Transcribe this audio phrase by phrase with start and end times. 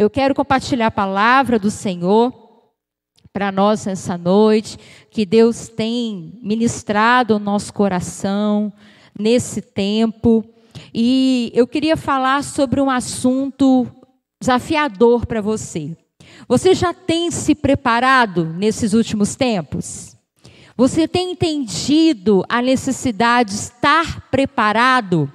[0.00, 2.32] Eu quero compartilhar a palavra do Senhor
[3.34, 4.78] para nós nessa noite,
[5.10, 8.72] que Deus tem ministrado o nosso coração
[9.18, 10.42] nesse tempo.
[10.94, 13.86] E eu queria falar sobre um assunto
[14.40, 15.94] desafiador para você.
[16.48, 20.16] Você já tem se preparado nesses últimos tempos?
[20.78, 25.30] Você tem entendido a necessidade de estar preparado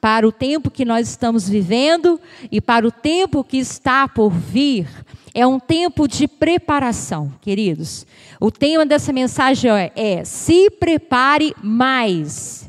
[0.00, 2.18] para o tempo que nós estamos vivendo
[2.50, 4.88] e para o tempo que está por vir?
[5.34, 8.06] É um tempo de preparação, queridos.
[8.40, 12.68] O tema dessa mensagem é, é se prepare mais.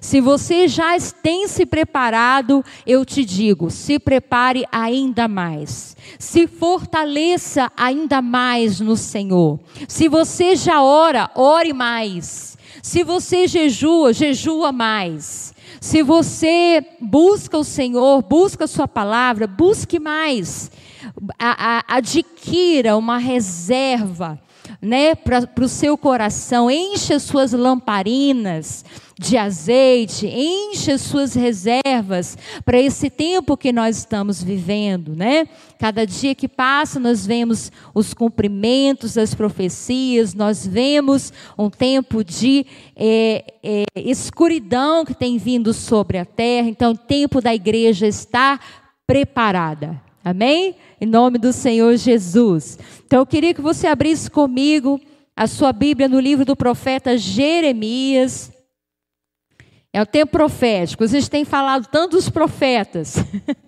[0.00, 5.94] Se você já tem se preparado, eu te digo, se prepare ainda mais.
[6.18, 9.60] Se fortaleça ainda mais no Senhor.
[9.86, 12.56] Se você já ora, ore mais.
[12.82, 15.52] Se você jejua, jejua mais.
[15.78, 20.70] Se você busca o Senhor, busca a Sua palavra, busque mais.
[21.38, 24.40] A, a, adquira uma reserva
[24.80, 28.84] né, para o seu coração, encha suas lamparinas
[29.18, 35.46] de azeite, encha suas reservas para esse tempo que nós estamos vivendo, né?
[35.78, 42.64] Cada dia que passa, nós vemos os cumprimentos das profecias, nós vemos um tempo de
[42.96, 48.58] é, é, escuridão que tem vindo sobre a terra, então o tempo da igreja está
[49.06, 50.09] preparada.
[50.24, 50.76] Amém?
[51.00, 52.78] Em nome do Senhor Jesus.
[53.06, 55.00] Então eu queria que você abrisse comigo
[55.34, 58.52] a sua Bíblia no livro do profeta Jeremias.
[59.92, 61.02] É o tempo profético.
[61.02, 63.16] A gente tem falado tanto dos profetas,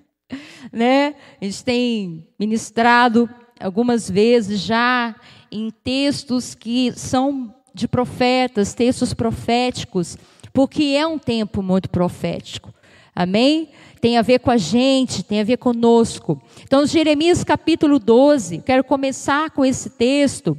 [0.70, 1.14] né?
[1.40, 3.28] A gente tem ministrado
[3.58, 5.16] algumas vezes já
[5.50, 10.18] em textos que são de profetas, textos proféticos,
[10.52, 12.71] porque é um tempo muito profético.
[13.14, 13.68] Amém?
[14.02, 16.42] tem a ver com a gente, tem a ver conosco.
[16.64, 20.58] Então, Jeremias capítulo 12, quero começar com esse texto.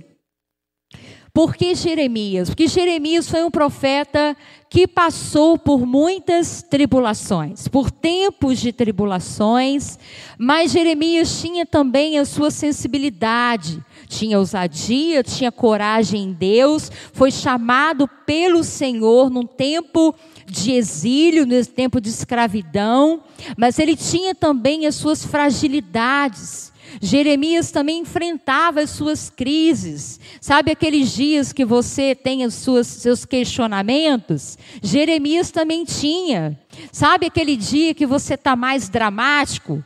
[1.33, 2.47] Por que Jeremias?
[2.47, 4.37] Porque Jeremias foi um profeta
[4.69, 9.99] que passou por muitas tribulações, por tempos de tribulações,
[10.37, 18.07] mas Jeremias tinha também a sua sensibilidade, tinha ousadia, tinha coragem em Deus, foi chamado
[18.25, 20.15] pelo Senhor num tempo
[20.45, 23.23] de exílio, no tempo de escravidão,
[23.57, 26.71] mas ele tinha também as suas fragilidades.
[27.01, 30.19] Jeremias também enfrentava as suas crises.
[30.39, 34.57] Sabe aqueles dias que você tem os suas, seus questionamentos?
[34.81, 36.59] Jeremias também tinha.
[36.91, 39.83] Sabe aquele dia que você está mais dramático?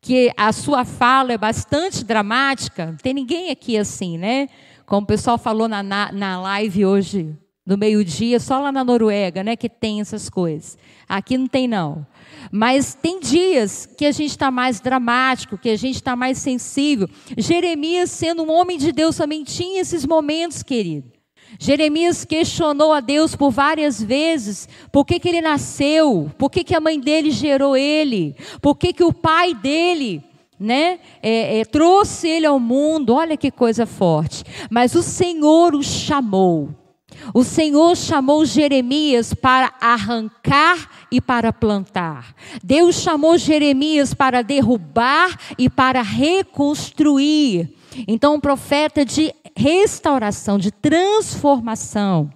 [0.00, 2.86] Que a sua fala é bastante dramática?
[2.86, 4.48] Não tem ninguém aqui assim, né?
[4.84, 7.34] Como o pessoal falou na, na, na live hoje
[7.66, 10.76] no meio-dia, só lá na Noruega, né, que tem essas coisas.
[11.08, 12.06] Aqui não tem não.
[12.52, 17.08] Mas tem dias que a gente está mais dramático, que a gente está mais sensível.
[17.38, 21.10] Jeremias, sendo um homem de Deus, também tinha esses momentos, querido.
[21.58, 26.74] Jeremias questionou a Deus por várias vezes por que, que ele nasceu, por que, que
[26.74, 30.22] a mãe dele gerou ele, por que, que o pai dele
[30.58, 33.14] né, é, é, trouxe ele ao mundo.
[33.14, 34.44] Olha que coisa forte.
[34.70, 36.83] Mas o Senhor o chamou.
[37.32, 42.34] O Senhor chamou Jeremias para arrancar e para plantar.
[42.62, 47.74] Deus chamou Jeremias para derrubar e para reconstruir.
[48.08, 52.30] Então, um profeta de restauração, de transformação.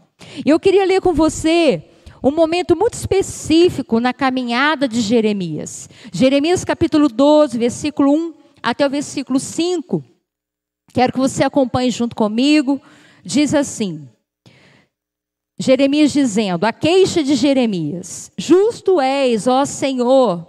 [0.44, 1.82] Eu queria ler com você
[2.22, 5.88] um momento muito específico na caminhada de Jeremias.
[6.12, 10.04] Jeremias capítulo 12, versículo 1 até o versículo 5.
[10.92, 12.80] Quero que você acompanhe junto comigo.
[13.24, 14.08] Diz assim:
[15.58, 20.46] Jeremias dizendo: A queixa de Jeremias: Justo és, ó Senhor,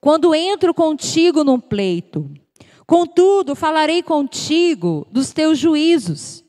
[0.00, 2.30] quando entro contigo num pleito.
[2.86, 6.44] Contudo, falarei contigo dos teus juízos.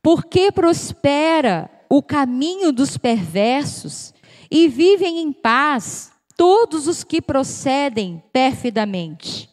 [0.00, 4.14] Porque prospera o caminho dos perversos
[4.50, 9.50] e vivem em paz todos os que procedem perfidamente.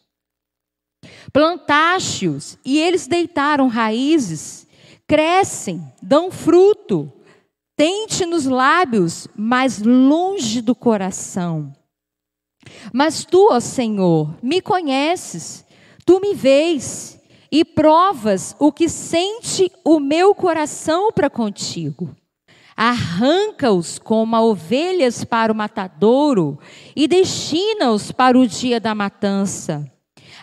[1.32, 4.68] Plantaste-os e eles deitaram raízes,
[5.08, 7.12] crescem, dão fruto
[7.82, 11.74] Tente nos lábios, mas longe do coração.
[12.94, 15.66] Mas tu, ó Senhor, me conheces,
[16.06, 17.20] tu me vês
[17.52, 22.16] e provas o que sente o meu coração para contigo.
[22.78, 26.60] Arranca-os como ovelhas para o matadouro
[26.96, 29.92] e destina-os para o dia da matança.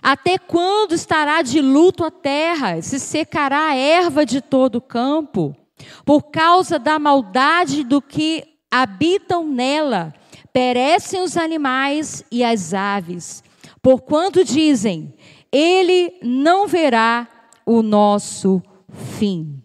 [0.03, 5.55] Até quando estará de luto a terra, se secará a erva de todo o campo?
[6.05, 10.15] Por causa da maldade do que habitam nela,
[10.53, 13.43] perecem os animais e as aves.
[13.83, 15.15] Porquanto dizem:
[15.53, 17.27] ele não verá
[17.65, 18.63] o nosso
[19.19, 19.63] fim.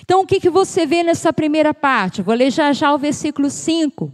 [0.00, 2.20] Então, o que, que você vê nessa primeira parte?
[2.20, 4.12] vou ler já já o versículo 5.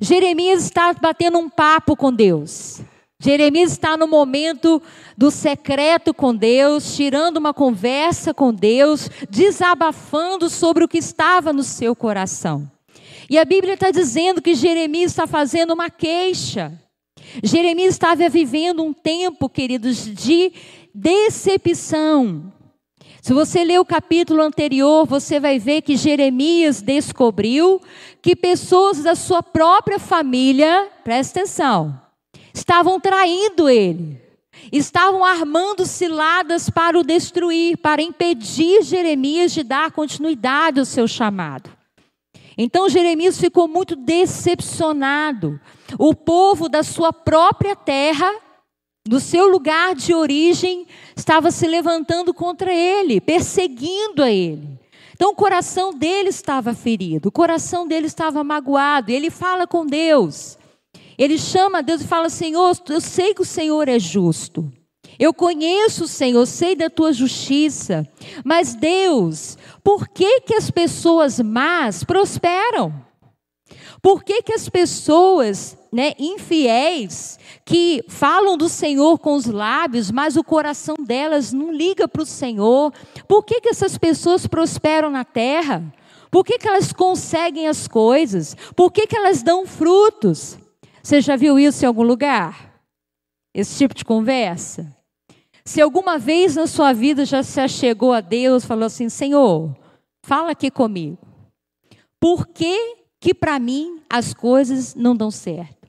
[0.00, 2.80] Jeremias está batendo um papo com Deus.
[3.24, 4.82] Jeremias está no momento
[5.16, 11.62] do secreto com Deus, tirando uma conversa com Deus, desabafando sobre o que estava no
[11.62, 12.70] seu coração.
[13.30, 16.78] E a Bíblia está dizendo que Jeremias está fazendo uma queixa.
[17.42, 20.52] Jeremias estava vivendo um tempo, queridos, de
[20.94, 22.52] decepção.
[23.22, 27.80] Se você ler o capítulo anterior, você vai ver que Jeremias descobriu
[28.20, 32.03] que pessoas da sua própria família, presta atenção,
[32.54, 34.22] estavam traindo ele,
[34.72, 41.68] estavam armando ciladas para o destruir, para impedir Jeremias de dar continuidade ao seu chamado.
[42.56, 45.60] Então Jeremias ficou muito decepcionado.
[45.98, 48.32] O povo da sua própria terra,
[49.06, 50.86] do seu lugar de origem,
[51.16, 54.78] estava se levantando contra ele, perseguindo a ele.
[55.14, 60.56] Então o coração dele estava ferido, o coração dele estava magoado, ele fala com Deus.
[61.18, 64.72] Ele chama a Deus e fala: Senhor, eu sei que o Senhor é justo.
[65.18, 68.06] Eu conheço o Senhor, sei da tua justiça.
[68.44, 73.04] Mas Deus, por que que as pessoas más prosperam?
[74.02, 80.36] Por que, que as pessoas né, infiéis que falam do Senhor com os lábios, mas
[80.36, 82.92] o coração delas não liga para o Senhor?
[83.26, 85.82] Por que, que essas pessoas prosperam na terra?
[86.30, 88.54] Por que, que elas conseguem as coisas?
[88.76, 90.58] Por que, que elas dão frutos?
[91.04, 92.80] Você já viu isso em algum lugar?
[93.52, 94.96] Esse tipo de conversa?
[95.62, 99.76] Se alguma vez na sua vida já se achegou a Deus, falou assim: Senhor,
[100.24, 101.18] fala aqui comigo.
[102.18, 105.86] Por que, que para mim as coisas não dão certo?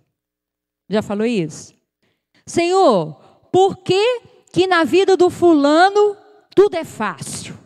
[0.89, 1.73] Já falou isso?
[2.45, 3.15] Senhor,
[3.53, 4.21] por que,
[4.51, 6.17] que na vida do fulano
[6.53, 7.57] tudo é fácil?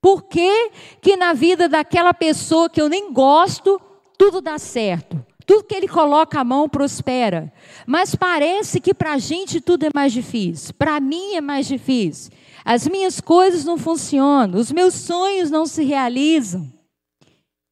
[0.00, 0.70] Por que,
[1.00, 3.80] que na vida daquela pessoa que eu nem gosto,
[4.16, 5.31] tudo dá certo?
[5.52, 7.52] Tudo que ele coloca a mão prospera.
[7.86, 10.72] Mas parece que para a gente tudo é mais difícil.
[10.72, 12.32] Para mim é mais difícil.
[12.64, 14.58] As minhas coisas não funcionam.
[14.58, 16.72] Os meus sonhos não se realizam.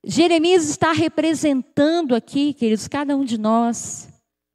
[0.04, 4.10] Jeremias está representando aqui, queridos, cada um de nós,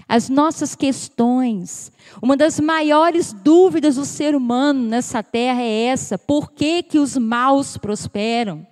[0.07, 1.91] as nossas questões.
[2.21, 7.17] Uma das maiores dúvidas do ser humano nessa terra é essa: por que, que os
[7.17, 8.67] maus prosperam?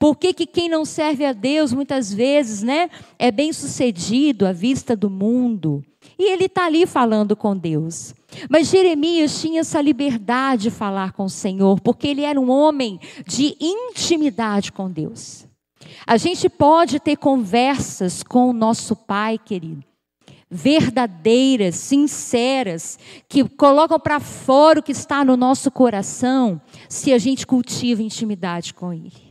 [0.00, 2.88] Por que, que quem não serve a Deus muitas vezes né,
[3.18, 5.84] é bem sucedido à vista do mundo?
[6.18, 8.14] E ele está ali falando com Deus.
[8.48, 12.98] Mas Jeremias tinha essa liberdade de falar com o Senhor, porque ele era um homem
[13.26, 15.46] de intimidade com Deus.
[16.06, 19.84] A gente pode ter conversas com o nosso Pai, querido,
[20.50, 22.98] verdadeiras, sinceras,
[23.28, 26.58] que colocam para fora o que está no nosso coração,
[26.88, 29.29] se a gente cultiva intimidade com Ele.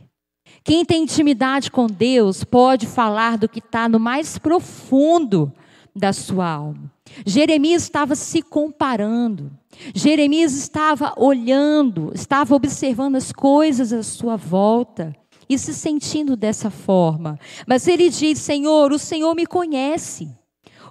[0.62, 5.52] Quem tem intimidade com Deus pode falar do que está no mais profundo
[5.94, 6.90] da sua alma.
[7.26, 9.50] Jeremias estava se comparando.
[9.94, 15.14] Jeremias estava olhando, estava observando as coisas à sua volta
[15.48, 17.38] e se sentindo dessa forma.
[17.66, 20.28] Mas ele diz: Senhor, o Senhor me conhece.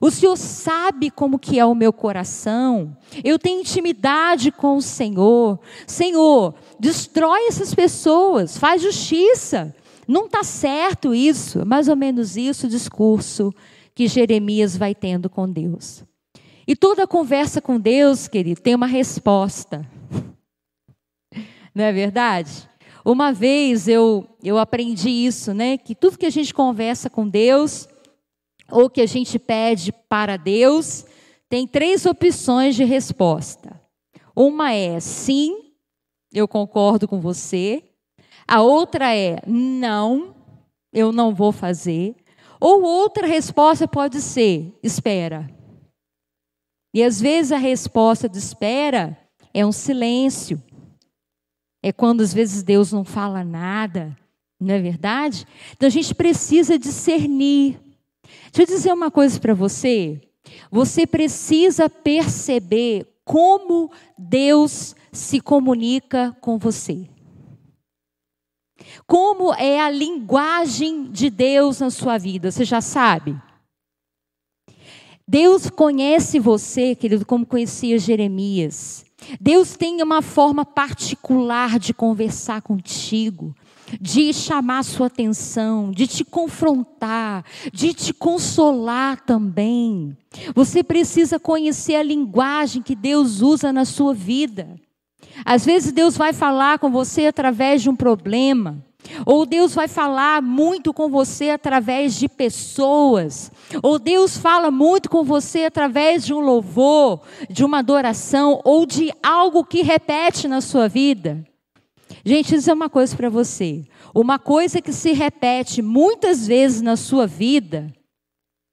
[0.02, 2.96] O Senhor sabe como que é o meu coração.
[3.24, 5.60] Eu tenho intimidade com o Senhor.
[5.86, 9.76] Senhor, destrói essas pessoas, faz justiça.
[10.08, 13.54] Não está certo isso, mais ou menos isso o discurso
[13.94, 16.04] que Jeremias vai tendo com Deus.
[16.66, 19.86] E toda conversa com Deus, querido, tem uma resposta.
[21.76, 22.70] Não é verdade?
[23.04, 25.78] Uma vez eu, eu aprendi isso, né?
[25.78, 27.89] Que tudo que a gente conversa com Deus,
[28.72, 31.06] ou que a gente pede para Deus,
[31.50, 33.80] tem três opções de resposta.
[34.36, 35.74] Uma é sim,
[36.34, 37.84] eu concordo com você.
[38.48, 40.36] A outra é não,
[40.94, 42.16] eu não vou fazer.
[42.60, 45.50] Ou outra resposta pode ser espera.
[46.94, 49.18] E às vezes a resposta de espera
[49.54, 50.62] é um silêncio.
[51.82, 54.18] É quando às vezes Deus não fala nada,
[54.60, 55.48] não é verdade?
[55.74, 57.80] Então a gente precisa discernir.
[58.52, 60.22] Deixa eu dizer uma coisa para você.
[60.72, 67.08] Você precisa perceber como Deus se comunica com você.
[69.06, 73.40] Como é a linguagem de Deus na sua vida, você já sabe?
[75.28, 79.06] Deus conhece você, querido, como conhecia Jeremias.
[79.40, 83.56] Deus tem uma forma particular de conversar contigo,
[84.00, 90.18] de chamar sua atenção, de te confrontar, de te consolar também.
[90.54, 94.76] Você precisa conhecer a linguagem que Deus usa na sua vida.
[95.46, 98.84] Às vezes Deus vai falar com você através de um problema.
[99.26, 103.52] Ou Deus vai falar muito com você através de pessoas.
[103.82, 109.12] Ou Deus fala muito com você através de um louvor, de uma adoração, ou de
[109.24, 111.44] algo que repete na sua vida.
[112.26, 113.86] Gente, isso é uma coisa para você.
[114.14, 117.94] Uma coisa que se repete muitas vezes na sua vida,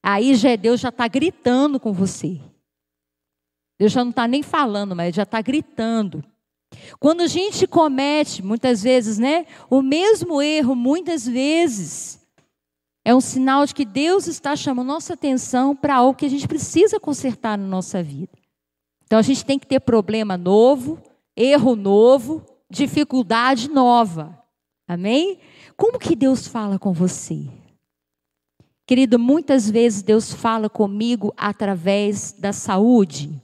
[0.02, 2.40] aí já é Deus já está gritando com você.
[3.78, 6.24] Deus já não está nem falando, mas já está gritando.
[6.98, 12.20] Quando a gente comete, muitas vezes, né, o mesmo erro, muitas vezes,
[13.04, 16.48] é um sinal de que Deus está chamando nossa atenção para algo que a gente
[16.48, 18.32] precisa consertar na nossa vida.
[19.04, 21.00] Então a gente tem que ter problema novo,
[21.36, 22.44] erro novo,
[22.76, 24.38] dificuldade nova.
[24.86, 25.38] Amém?
[25.76, 27.48] Como que Deus fala com você?
[28.86, 33.42] Querido, muitas vezes Deus fala comigo através da saúde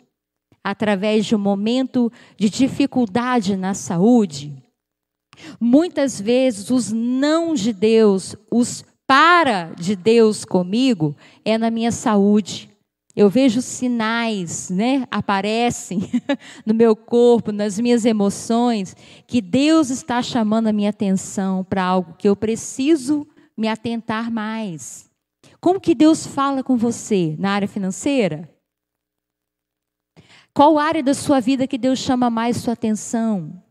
[0.63, 4.53] através de um momento de dificuldade na saúde.
[5.59, 12.71] Muitas vezes os não de Deus, os para de Deus comigo é na minha saúde.
[13.15, 16.01] Eu vejo sinais, né, aparecem
[16.65, 22.15] no meu corpo, nas minhas emoções, que Deus está chamando a minha atenção para algo
[22.15, 23.27] que eu preciso
[23.57, 25.11] me atentar mais.
[25.61, 28.49] Como que Deus fala com você na área financeira?
[30.55, 33.63] Qual área da sua vida que Deus chama mais sua atenção?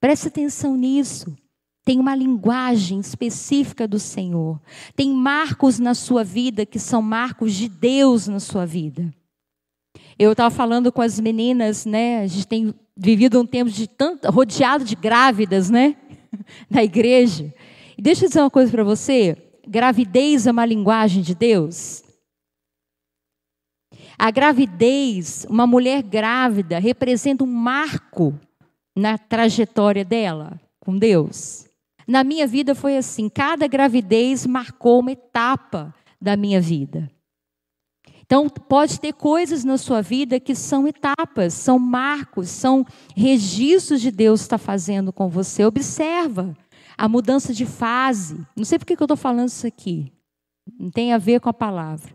[0.00, 1.36] Preste atenção nisso.
[1.84, 4.60] Tem uma linguagem específica do Senhor.
[4.94, 9.12] Tem marcos na sua vida que são marcos de Deus na sua vida.
[10.18, 12.20] Eu estava falando com as meninas, né?
[12.20, 15.96] A gente tem vivido um tempo de tanto rodeado de grávidas, né?
[16.68, 17.52] Na igreja.
[17.96, 19.36] E deixa eu dizer uma coisa para você.
[19.66, 22.02] Gravidez é uma linguagem de Deus.
[24.18, 28.38] A gravidez, uma mulher grávida, representa um marco
[28.94, 31.69] na trajetória dela com Deus.
[32.10, 37.08] Na minha vida foi assim: cada gravidez marcou uma etapa da minha vida.
[38.20, 44.10] Então, pode ter coisas na sua vida que são etapas, são marcos, são registros de
[44.10, 45.64] Deus está fazendo com você.
[45.64, 46.56] Observa
[46.98, 48.44] a mudança de fase.
[48.56, 50.12] Não sei por que eu estou falando isso aqui.
[50.80, 52.10] Não tem a ver com a palavra.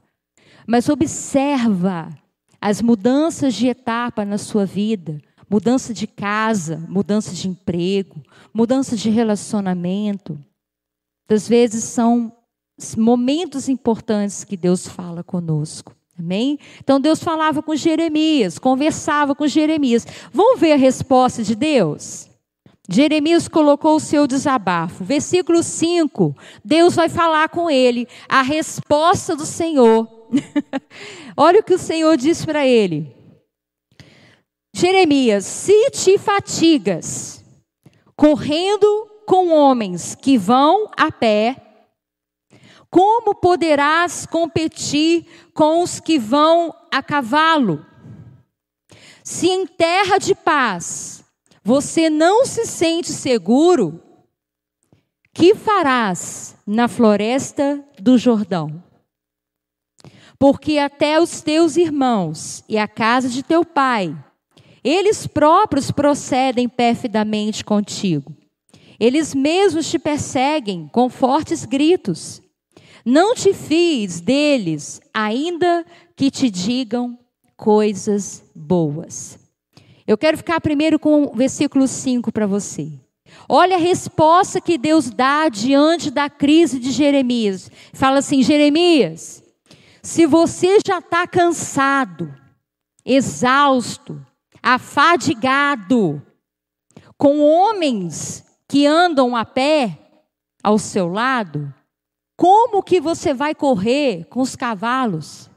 [0.67, 2.09] Mas observa
[2.59, 8.21] as mudanças de etapa na sua vida, mudança de casa, mudança de emprego,
[8.53, 10.37] mudança de relacionamento.
[11.29, 12.31] Às vezes são
[12.97, 15.95] momentos importantes que Deus fala conosco.
[16.17, 16.57] Amém?
[16.79, 20.07] Então Deus falava com Jeremias, conversava com Jeremias.
[20.31, 22.29] Vamos ver a resposta de Deus?
[22.87, 25.03] Jeremias colocou o seu desabafo.
[25.03, 26.35] Versículo 5.
[26.63, 30.07] Deus vai falar com ele a resposta do Senhor
[31.35, 33.14] Olha o que o Senhor diz para ele.
[34.77, 37.41] Jeremias, se te fatigas
[38.13, 41.55] correndo com homens que vão a pé,
[42.89, 47.85] como poderás competir com os que vão a cavalo?
[49.23, 51.23] Se em terra de paz
[51.63, 54.03] você não se sente seguro,
[55.33, 58.83] que farás na floresta do Jordão?
[60.37, 64.15] porque até os teus irmãos e a casa de teu pai,
[64.85, 68.31] eles próprios procedem perfidamente contigo.
[68.99, 72.39] Eles mesmos te perseguem com fortes gritos.
[73.03, 75.83] Não te fies deles, ainda
[76.15, 77.17] que te digam
[77.57, 79.39] coisas boas.
[80.05, 82.91] Eu quero ficar primeiro com o versículo 5 para você.
[83.49, 87.71] Olha a resposta que Deus dá diante da crise de Jeremias.
[87.91, 89.43] Fala assim: Jeremias,
[90.03, 92.31] se você já está cansado,
[93.03, 94.23] exausto,
[94.65, 96.19] afadigado,
[97.15, 99.99] com homens que andam a pé
[100.63, 101.71] ao seu lado,
[102.35, 105.51] como que você vai correr com os cavalos?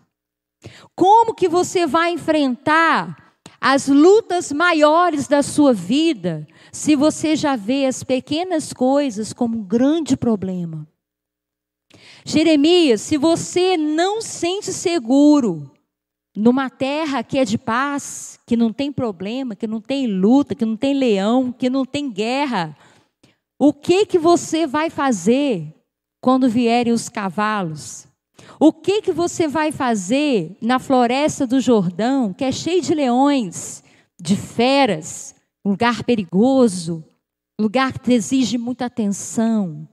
[0.94, 7.86] Como que você vai enfrentar as lutas maiores da sua vida se você já vê
[7.86, 10.86] as pequenas coisas como um grande problema?
[12.26, 15.72] Jeremias, se você não sente seguro
[16.38, 20.64] numa terra que é de paz, que não tem problema, que não tem luta, que
[20.64, 22.76] não tem leão, que não tem guerra,
[23.58, 25.74] o que que você vai fazer
[26.20, 28.06] quando vierem os cavalos?
[28.60, 33.82] O que que você vai fazer na floresta do Jordão, que é cheio de leões,
[34.20, 37.04] de feras, lugar perigoso,
[37.60, 39.88] lugar que exige muita atenção.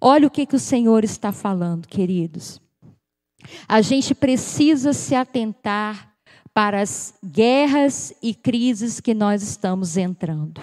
[0.00, 2.60] Olha o que, que o Senhor está falando, queridos.
[3.68, 6.14] A gente precisa se atentar
[6.52, 10.60] para as guerras e crises que nós estamos entrando.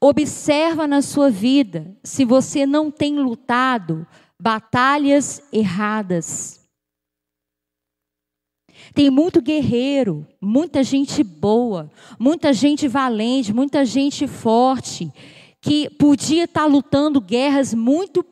[0.00, 4.06] Observa na sua vida se você não tem lutado
[4.40, 6.60] batalhas erradas.
[8.94, 15.10] Tem muito guerreiro, muita gente boa, muita gente valente, muita gente forte,
[15.60, 18.22] que podia estar lutando guerras muito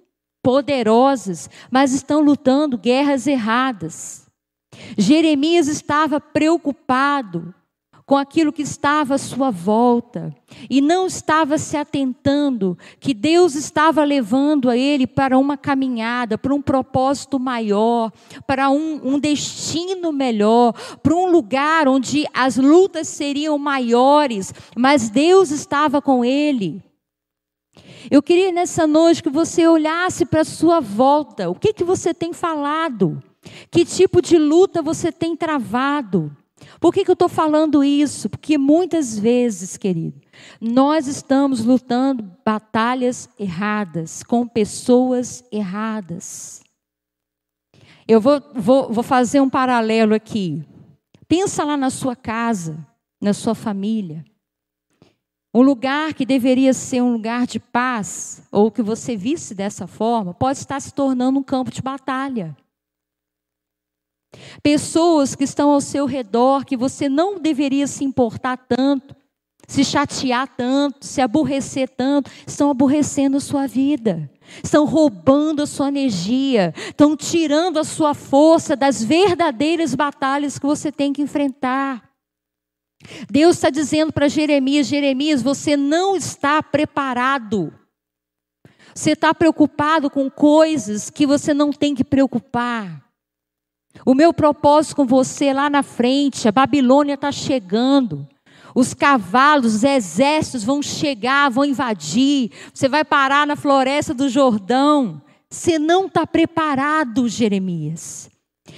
[0.42, 4.26] poderosas, mas estão lutando guerras erradas.
[4.96, 7.54] Jeremias estava preocupado
[8.04, 10.34] com aquilo que estava à sua volta
[10.68, 16.54] e não estava se atentando que Deus estava levando a ele para uma caminhada, para
[16.54, 18.12] um propósito maior,
[18.46, 25.50] para um, um destino melhor, para um lugar onde as lutas seriam maiores, mas Deus
[25.50, 26.82] estava com ele.
[28.10, 31.48] Eu queria nessa noite que você olhasse para a sua volta.
[31.48, 33.22] O que, que você tem falado?
[33.70, 36.34] Que tipo de luta você tem travado?
[36.80, 38.28] Por que, que eu estou falando isso?
[38.28, 40.20] Porque muitas vezes, querido,
[40.60, 46.62] nós estamos lutando batalhas erradas, com pessoas erradas.
[48.06, 50.64] Eu vou, vou, vou fazer um paralelo aqui.
[51.28, 52.86] Pensa lá na sua casa,
[53.20, 54.24] na sua família.
[55.54, 60.32] Um lugar que deveria ser um lugar de paz, ou que você visse dessa forma,
[60.32, 62.56] pode estar se tornando um campo de batalha.
[64.62, 69.14] Pessoas que estão ao seu redor, que você não deveria se importar tanto,
[69.68, 74.30] se chatear tanto, se aborrecer tanto, estão aborrecendo a sua vida,
[74.62, 80.90] estão roubando a sua energia, estão tirando a sua força das verdadeiras batalhas que você
[80.90, 82.11] tem que enfrentar.
[83.30, 87.72] Deus está dizendo para Jeremias: Jeremias, você não está preparado.
[88.94, 93.02] Você está preocupado com coisas que você não tem que preocupar.
[94.04, 98.26] O meu propósito com você lá na frente, a Babilônia está chegando.
[98.74, 102.50] Os cavalos, os exércitos vão chegar, vão invadir.
[102.72, 105.20] Você vai parar na floresta do Jordão.
[105.50, 108.30] Você não está preparado, Jeremias.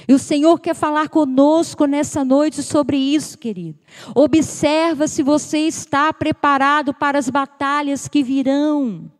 [0.07, 3.79] E o Senhor quer falar conosco nessa noite sobre isso, querido.
[4.15, 9.11] Observa se você está preparado para as batalhas que virão.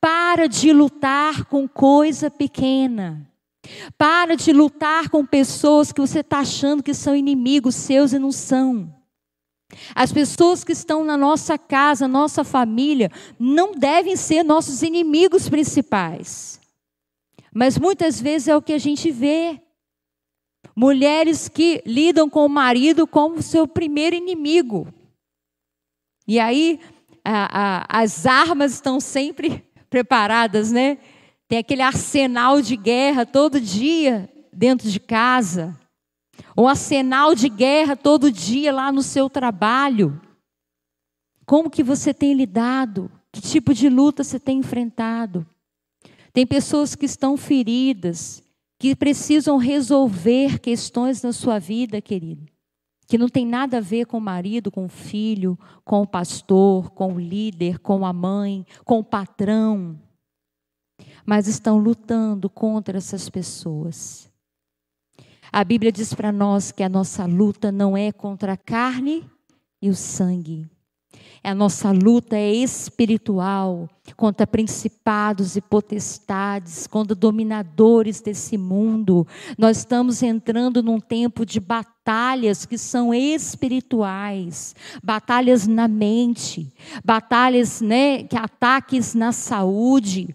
[0.00, 3.26] Para de lutar com coisa pequena.
[3.96, 8.32] Para de lutar com pessoas que você está achando que são inimigos seus e não
[8.32, 8.94] são.
[9.94, 16.58] As pessoas que estão na nossa casa, nossa família, não devem ser nossos inimigos principais.
[17.52, 19.60] Mas muitas vezes é o que a gente vê.
[20.80, 24.86] Mulheres que lidam com o marido como seu primeiro inimigo.
[26.24, 26.78] E aí
[27.24, 30.98] a, a, as armas estão sempre preparadas, né?
[31.48, 35.76] Tem aquele arsenal de guerra todo dia dentro de casa.
[36.56, 40.20] Um arsenal de guerra todo dia lá no seu trabalho.
[41.44, 43.10] Como que você tem lidado?
[43.32, 45.44] Que tipo de luta você tem enfrentado?
[46.32, 48.44] Tem pessoas que estão feridas,
[48.78, 52.46] que precisam resolver questões na sua vida, querido,
[53.06, 56.90] que não tem nada a ver com o marido, com o filho, com o pastor,
[56.90, 59.98] com o líder, com a mãe, com o patrão
[61.28, 64.32] mas estão lutando contra essas pessoas.
[65.52, 69.28] A Bíblia diz para nós que a nossa luta não é contra a carne
[69.82, 70.66] e o sangue,
[71.42, 79.26] a nossa luta é espiritual contra principados e potestades, contra dominadores desse mundo.
[79.56, 86.72] Nós estamos entrando num tempo de batalhas que são espirituais, batalhas na mente,
[87.04, 90.34] batalhas, né, que ataques na saúde,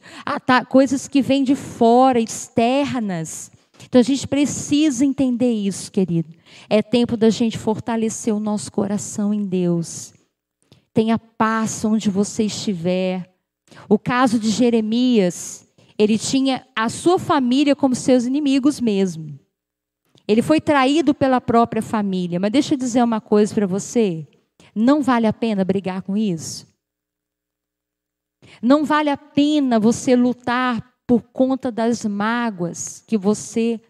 [0.70, 3.52] coisas que vêm de fora, externas.
[3.86, 6.30] Então a gente precisa entender isso, querido.
[6.70, 10.13] É tempo da gente fortalecer o nosso coração em Deus
[10.94, 13.34] Tenha paz onde você estiver.
[13.90, 19.40] O caso de Jeremias, ele tinha a sua família como seus inimigos mesmo.
[20.28, 22.40] Ele foi traído pela própria família.
[22.40, 24.28] Mas deixa eu dizer uma coisa para você:
[24.76, 26.68] não vale a pena brigar com isso.
[28.62, 33.82] Não vale a pena você lutar por conta das mágoas que você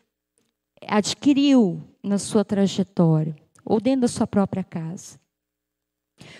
[0.87, 5.19] adquiriu na sua trajetória ou dentro da sua própria casa.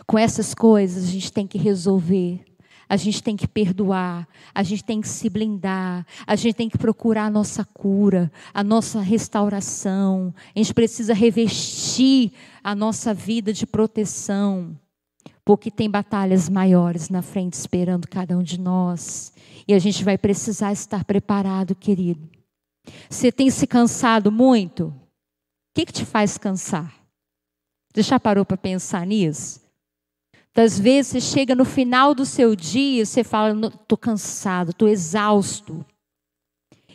[0.06, 2.44] Com essas coisas a gente tem que resolver.
[2.88, 6.78] a gente tem que perdoar, a gente tem que se blindar, a gente tem que
[6.78, 13.66] procurar a nossa cura, a nossa restauração, a gente precisa revestir a nossa vida de
[13.66, 14.78] proteção,
[15.44, 19.34] porque tem batalhas maiores na frente esperando cada um de nós,
[19.68, 22.30] e a gente vai precisar estar preparado, querido.
[23.10, 24.88] Você tem se cansado muito?
[24.88, 24.94] O
[25.74, 26.94] que, que te faz cansar?
[27.92, 29.63] Você já parou para pensar nisso?
[30.54, 35.84] Das vezes você chega no final do seu dia, você fala, estou cansado, estou exausto.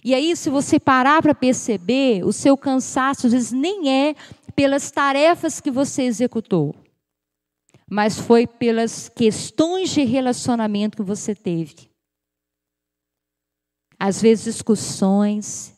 [0.04, 4.14] E aí, se você parar para perceber, o seu cansaço às vezes nem é
[4.54, 6.72] pelas tarefas que você executou,
[7.90, 11.90] mas foi pelas questões de relacionamento que você teve.
[13.98, 15.76] Às vezes, discussões,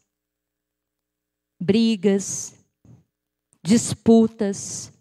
[1.59, 2.55] brigas,
[3.65, 4.93] disputas,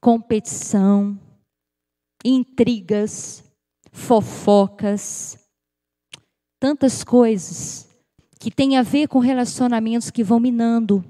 [0.00, 1.18] competição
[2.24, 3.44] intrigas,
[3.92, 5.38] fofocas,
[6.58, 7.88] tantas coisas
[8.40, 11.04] que têm a ver com relacionamentos que vão minando,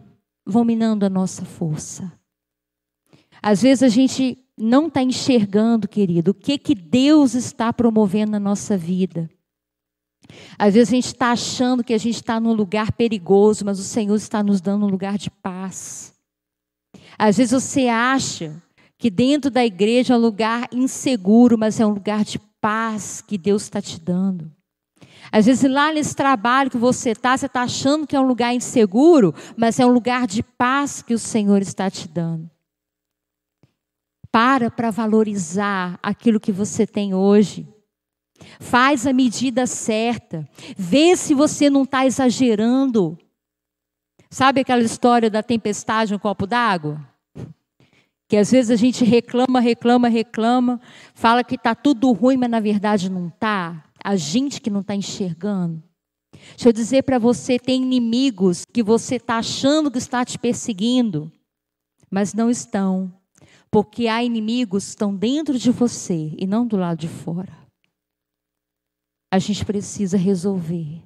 [0.45, 2.13] vão minando a nossa força.
[3.43, 8.41] Às vezes a gente não está enxergando, querido, o que que Deus está promovendo na
[8.41, 9.29] nossa vida.
[10.59, 13.85] Às vezes a gente está achando que a gente está num lugar perigoso, mas o
[13.85, 16.15] Senhor está nos dando um lugar de paz.
[17.19, 18.63] Às vezes você acha
[18.99, 23.37] que dentro da igreja é um lugar inseguro, mas é um lugar de paz que
[23.37, 24.51] Deus está te dando.
[25.31, 28.55] Às vezes lá nesse trabalho que você está, você está achando que é um lugar
[28.55, 32.51] inseguro, mas é um lugar de paz que o Senhor está te dando.
[34.31, 37.69] Para para valorizar aquilo que você tem hoje.
[38.59, 40.49] Faz a medida certa.
[40.77, 43.17] Vê se você não está exagerando.
[44.31, 47.01] Sabe aquela história da tempestade no copo d'água?
[48.35, 50.81] Que às vezes a gente reclama, reclama, reclama,
[51.15, 53.85] fala que está tudo ruim, mas na verdade não está.
[54.03, 55.81] A gente que não está enxergando.
[56.33, 61.31] Deixa eu dizer para você: tem inimigos que você está achando que está te perseguindo,
[62.11, 63.15] mas não estão.
[63.71, 67.57] Porque há inimigos que estão dentro de você e não do lado de fora.
[69.33, 71.05] A gente precisa resolver.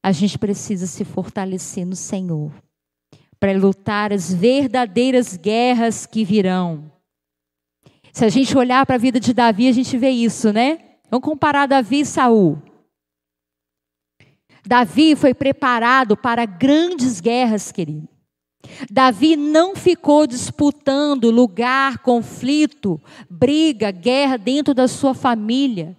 [0.00, 2.52] A gente precisa se fortalecer no Senhor
[3.42, 6.92] para lutar as verdadeiras guerras que virão.
[8.12, 10.78] Se a gente olhar para a vida de Davi, a gente vê isso, né?
[11.10, 12.62] Vamos comparar Davi e Saul.
[14.64, 18.08] Davi foi preparado para grandes guerras, querido.
[18.88, 25.96] Davi não ficou disputando lugar, conflito, briga, guerra dentro da sua família.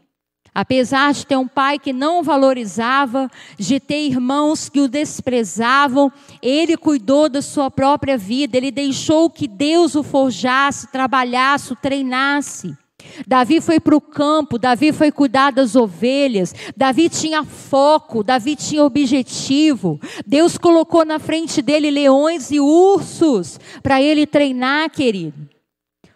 [0.53, 6.11] Apesar de ter um pai que não o valorizava, de ter irmãos que o desprezavam,
[6.41, 12.77] ele cuidou da sua própria vida, ele deixou que Deus o forjasse, trabalhasse, o treinasse.
[13.27, 18.83] Davi foi para o campo, Davi foi cuidar das ovelhas, Davi tinha foco, Davi tinha
[18.83, 19.99] objetivo.
[20.25, 25.52] Deus colocou na frente dele leões e ursos para ele treinar, querido.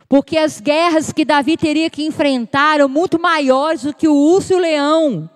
[0.09, 4.53] Porque as guerras que Davi teria que enfrentar eram muito maiores do que o urso
[4.53, 5.29] e o leão.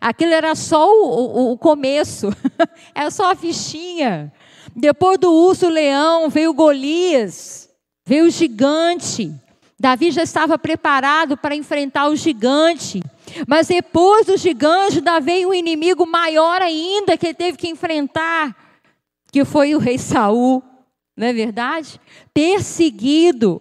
[0.00, 2.28] Aquilo era só o, o, o começo,
[2.94, 4.32] era só a fichinha.
[4.74, 7.68] Depois do urso e o leão veio Golias,
[8.06, 9.32] veio o gigante.
[9.78, 13.02] Davi já estava preparado para enfrentar o gigante.
[13.46, 18.56] Mas depois do gigante, ainda veio um inimigo maior ainda que ele teve que enfrentar,
[19.30, 20.62] que foi o rei Saul,
[21.16, 22.00] não é verdade?
[22.32, 23.60] Perseguido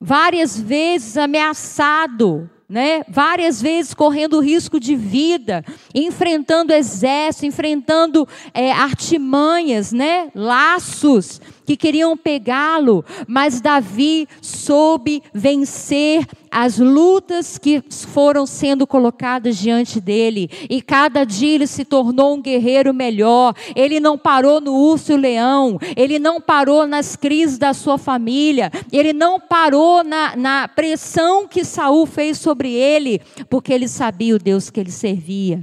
[0.00, 3.02] várias vezes ameaçado, né?
[3.08, 10.30] Várias vezes correndo risco de vida, enfrentando exército, enfrentando é, artimanhas, né?
[10.34, 16.26] Laços que queriam pegá-lo, mas Davi soube vencer
[16.58, 22.40] as lutas que foram sendo colocadas diante dele, e cada dia ele se tornou um
[22.40, 23.54] guerreiro melhor.
[23.74, 27.98] Ele não parou no urso e o leão, ele não parou nas crises da sua
[27.98, 34.34] família, ele não parou na, na pressão que Saul fez sobre ele, porque ele sabia
[34.34, 35.62] o Deus que ele servia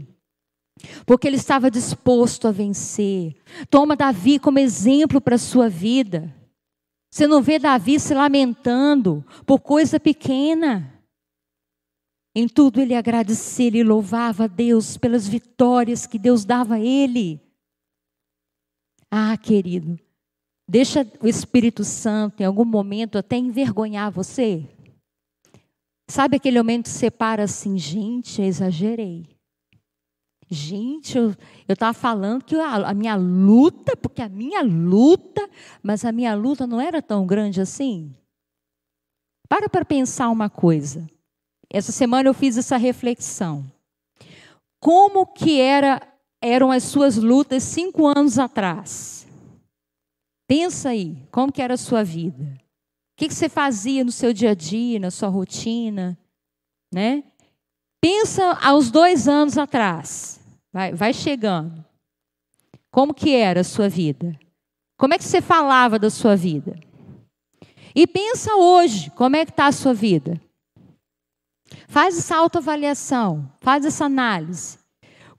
[1.05, 3.35] porque ele estava disposto a vencer.
[3.69, 6.29] Toma Davi como exemplo para a sua vida.
[7.13, 10.99] Você não vê Davi se lamentando por coisa pequena.
[12.35, 17.39] Em tudo ele agradecia, ele louvava a Deus pelas vitórias que Deus dava a ele.
[19.11, 19.99] Ah, querido,
[20.67, 24.67] deixa o Espírito Santo em algum momento até envergonhar você.
[26.09, 29.32] Sabe aquele momento que você para assim, gente, eu exagerei.
[30.53, 31.35] Gente, eu
[31.67, 35.49] estava falando que a, a, minha luta, porque a minha luta,
[35.81, 38.15] mas a minha luta não era tão grande assim.
[39.49, 41.07] Para para pensar uma coisa.
[41.69, 43.65] essa semana eu fiz essa reflexão.
[44.79, 45.99] Como que era,
[46.39, 49.27] eram as suas lutas cinco anos atrás?
[50.47, 52.43] Pensa aí, como que era a sua vida?
[52.43, 56.15] O que, que você fazia no seu dia a dia, na sua rotina?
[56.93, 57.23] Né?
[57.99, 60.42] Pensa aos dois anos atrás.
[60.73, 61.85] Vai, vai chegando.
[62.89, 64.37] Como que era a sua vida?
[64.97, 66.75] Como é que você falava da sua vida?
[67.95, 70.41] E pensa hoje, como é que está a sua vida?
[71.87, 74.79] Faz essa autoavaliação, faz essa análise.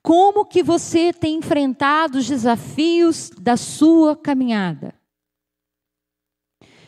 [0.01, 4.95] Como que você tem enfrentado os desafios da sua caminhada?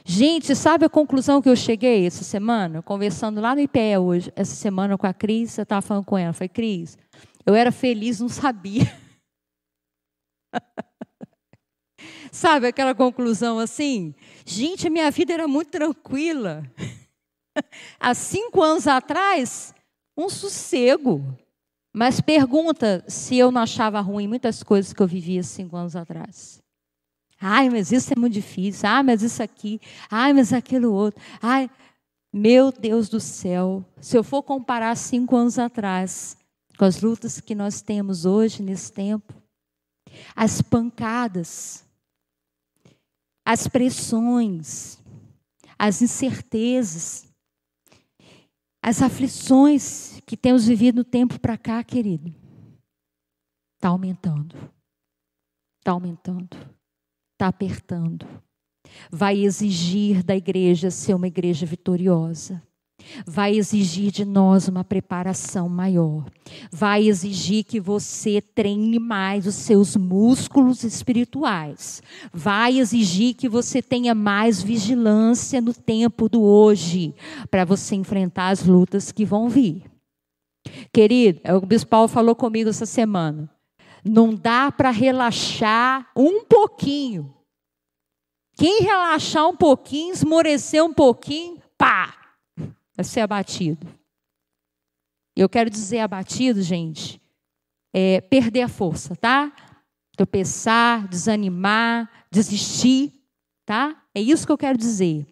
[0.04, 2.80] Gente, sabe a conclusão que eu cheguei essa semana?
[2.80, 6.32] Conversando lá no IPE hoje, essa semana com a Cris, eu estava falando com ela.
[6.32, 6.96] Falei, Cris,
[7.46, 8.92] eu era feliz, não sabia.
[12.32, 14.14] sabe aquela conclusão assim?
[14.44, 16.68] Gente, minha vida era muito tranquila.
[17.98, 19.72] Há cinco anos atrás,
[20.16, 21.24] um sossego.
[21.94, 26.60] Mas pergunta se eu não achava ruim muitas coisas que eu vivia cinco anos atrás.
[27.40, 28.88] Ai, mas isso é muito difícil.
[28.88, 29.80] Ai, mas isso aqui.
[30.10, 31.22] Ai, mas aquilo outro.
[31.40, 31.70] Ai,
[32.32, 33.84] meu Deus do céu.
[34.00, 36.36] Se eu for comparar cinco anos atrás
[36.76, 39.34] com as lutas que nós temos hoje, nesse tempo,
[40.34, 41.84] as pancadas,
[43.44, 44.98] as pressões,
[45.78, 47.32] as incertezas,
[48.82, 52.34] as aflições que temos vivido no tempo para cá, querido,
[53.74, 54.54] está aumentando.
[55.78, 56.56] Está aumentando.
[57.32, 58.26] Está apertando.
[59.10, 62.62] Vai exigir da igreja ser uma igreja vitoriosa
[63.26, 66.24] vai exigir de nós uma preparação maior.
[66.70, 72.02] Vai exigir que você treine mais os seus músculos espirituais.
[72.32, 77.14] Vai exigir que você tenha mais vigilância no tempo do hoje,
[77.50, 79.84] para você enfrentar as lutas que vão vir.
[80.92, 83.50] Querido, é o Bispo Paulo falou comigo essa semana.
[84.04, 87.34] Não dá para relaxar um pouquinho.
[88.56, 92.14] Quem relaxar um pouquinho, esmorecer um pouquinho, pá,
[92.96, 93.86] é ser abatido.
[95.36, 97.20] Eu quero dizer abatido, gente,
[97.92, 99.52] é perder a força, tá?
[100.16, 103.12] Tropeçar, desanimar, desistir,
[103.66, 104.02] tá?
[104.14, 105.26] É isso que eu quero dizer.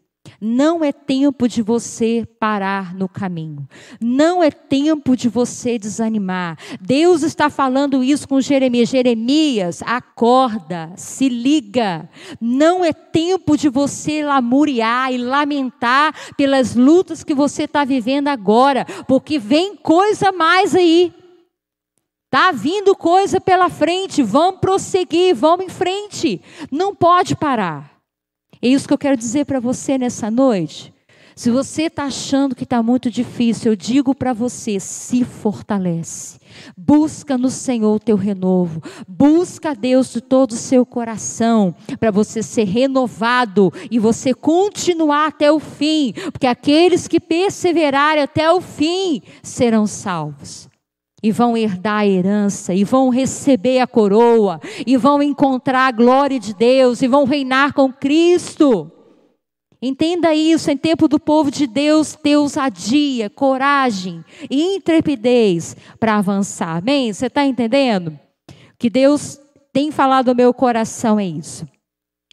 [0.46, 3.66] Não é tempo de você parar no caminho.
[3.98, 6.59] Não é tempo de você desanimar.
[6.78, 8.90] Deus está falando isso com Jeremias.
[8.90, 12.11] Jeremias, acorda, se liga.
[12.38, 18.85] Não é tempo de você lamuriar e lamentar pelas lutas que você está vivendo agora,
[19.09, 21.11] porque vem coisa mais aí.
[22.26, 24.22] Está vindo coisa pela frente.
[24.22, 26.42] Vamos prosseguir, vamos em frente.
[26.70, 27.93] Não pode parar.
[28.64, 30.90] É isso que eu quero dizer para você nessa noite.
[31.37, 36.38] Se você está achando que está muito difícil, eu digo para você: se fortalece.
[36.74, 38.83] Busca no Senhor o teu renovo.
[39.07, 45.27] Busca a Deus de todo o seu coração, para você ser renovado e você continuar
[45.27, 46.14] até o fim.
[46.33, 50.70] Porque aqueles que perseverarem até o fim serão salvos
[51.24, 56.38] e vão herdar a herança, e vão receber a coroa, e vão encontrar a glória
[56.38, 58.92] de Deus, e vão reinar com Cristo.
[59.80, 66.76] Entenda isso, em tempo do povo de Deus, ter ousadia, coragem e intrepidez para avançar.
[66.76, 67.10] Amém?
[67.10, 68.20] Você está entendendo?
[68.78, 69.40] Que Deus
[69.72, 71.66] tem falado ao meu coração é isso.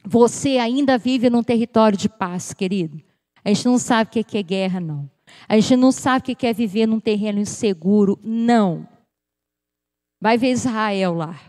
[0.03, 3.01] Você ainda vive num território de paz, querido.
[3.45, 5.09] A gente não sabe o que é guerra, não.
[5.47, 8.19] A gente não sabe que é viver num terreno inseguro.
[8.23, 8.87] Não.
[10.21, 11.39] Vai ver Israel lá.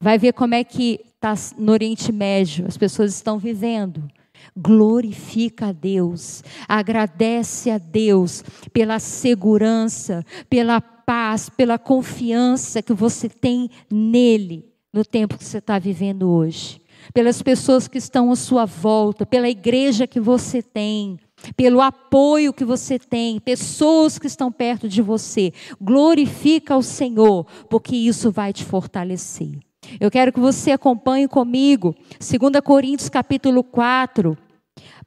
[0.00, 4.08] Vai ver como é que está no Oriente Médio, as pessoas estão vivendo.
[4.56, 13.68] Glorifica a Deus, agradece a Deus pela segurança, pela paz, pela confiança que você tem
[13.90, 16.80] nele no tempo que você está vivendo hoje,
[17.12, 21.18] pelas pessoas que estão à sua volta, pela igreja que você tem,
[21.56, 25.52] pelo apoio que você tem, pessoas que estão perto de você.
[25.80, 29.58] Glorifica o Senhor, porque isso vai te fortalecer.
[30.00, 34.36] Eu quero que você acompanhe comigo, 2 Coríntios capítulo 4.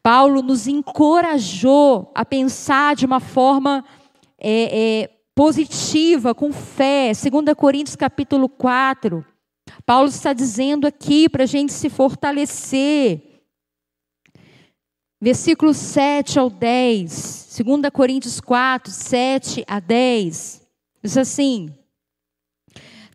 [0.02, 3.86] Paulo nos encorajou a pensar de uma forma
[4.40, 7.12] é, é, positiva, com fé.
[7.12, 9.24] 2 Coríntios capítulo 4.
[9.86, 13.31] Paulo está dizendo aqui para a gente se fortalecer
[15.22, 20.62] versículo 7 ao 10, 2 Coríntios 4, 7 a 10,
[21.04, 21.70] diz assim: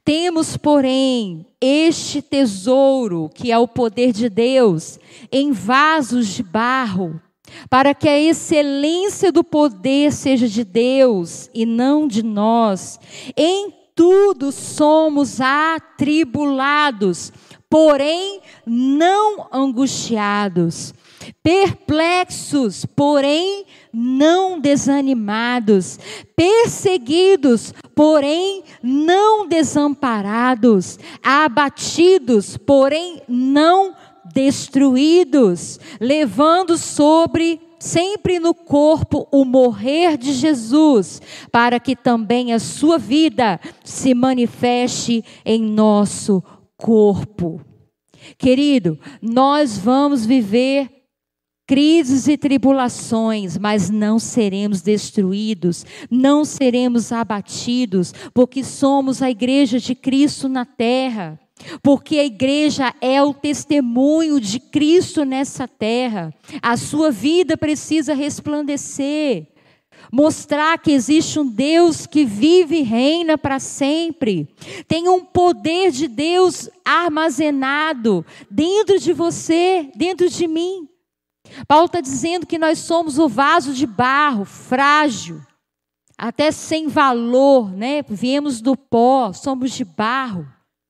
[0.04, 5.00] Temos, porém, este tesouro, que é o poder de Deus,
[5.32, 7.20] em vasos de barro,
[7.68, 13.00] para que a excelência do poder seja de Deus e não de nós.
[13.36, 17.32] Em tudo somos atribulados,
[17.68, 20.92] porém não angustiados,
[21.42, 25.98] perplexos, porém não desanimados,
[26.34, 33.94] perseguidos, porém não desamparados, abatidos, porém não
[34.34, 42.98] destruídos, levando sobre sempre no corpo o morrer de Jesus, para que também a sua
[42.98, 46.42] vida se manifeste em nosso
[46.76, 47.60] corpo.
[48.36, 50.95] Querido, nós vamos viver
[51.66, 59.94] crises e tribulações, mas não seremos destruídos, não seremos abatidos, porque somos a igreja de
[59.94, 61.40] Cristo na terra.
[61.82, 66.32] Porque a igreja é o testemunho de Cristo nessa terra.
[66.60, 69.48] A sua vida precisa resplandecer.
[70.12, 74.48] Mostrar que existe um Deus que vive e reina para sempre.
[74.86, 80.88] Tem um poder de Deus armazenado dentro de você, dentro de mim.
[81.66, 85.40] Paulo está dizendo que nós somos o vaso de barro, frágil,
[86.16, 88.02] até sem valor, né?
[88.08, 90.46] Viemos do pó, somos de barro.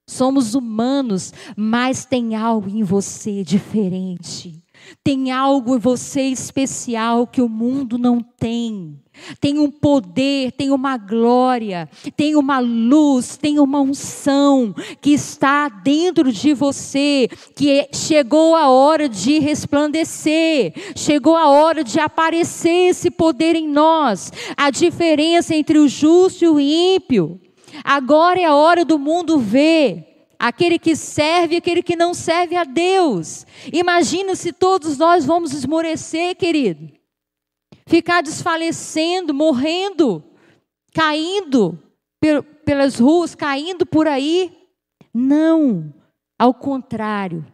[0.08, 4.62] Somos humanos, mas tem algo em você diferente.
[5.02, 9.00] Tem algo em você especial que o mundo não tem.
[9.40, 16.30] Tem um poder, tem uma glória, tem uma luz, tem uma unção que está dentro
[16.30, 23.56] de você, que chegou a hora de resplandecer, chegou a hora de aparecer esse poder
[23.56, 24.30] em nós.
[24.54, 27.40] A diferença entre o justo e o ímpio
[27.84, 32.56] Agora é a hora do mundo ver aquele que serve e aquele que não serve
[32.56, 33.46] a Deus.
[33.72, 36.90] Imagina se todos nós vamos esmorecer, querido.
[37.86, 40.22] Ficar desfalecendo, morrendo,
[40.92, 41.78] caindo
[42.64, 44.52] pelas ruas, caindo por aí.
[45.12, 45.94] Não,
[46.38, 47.46] ao contrário.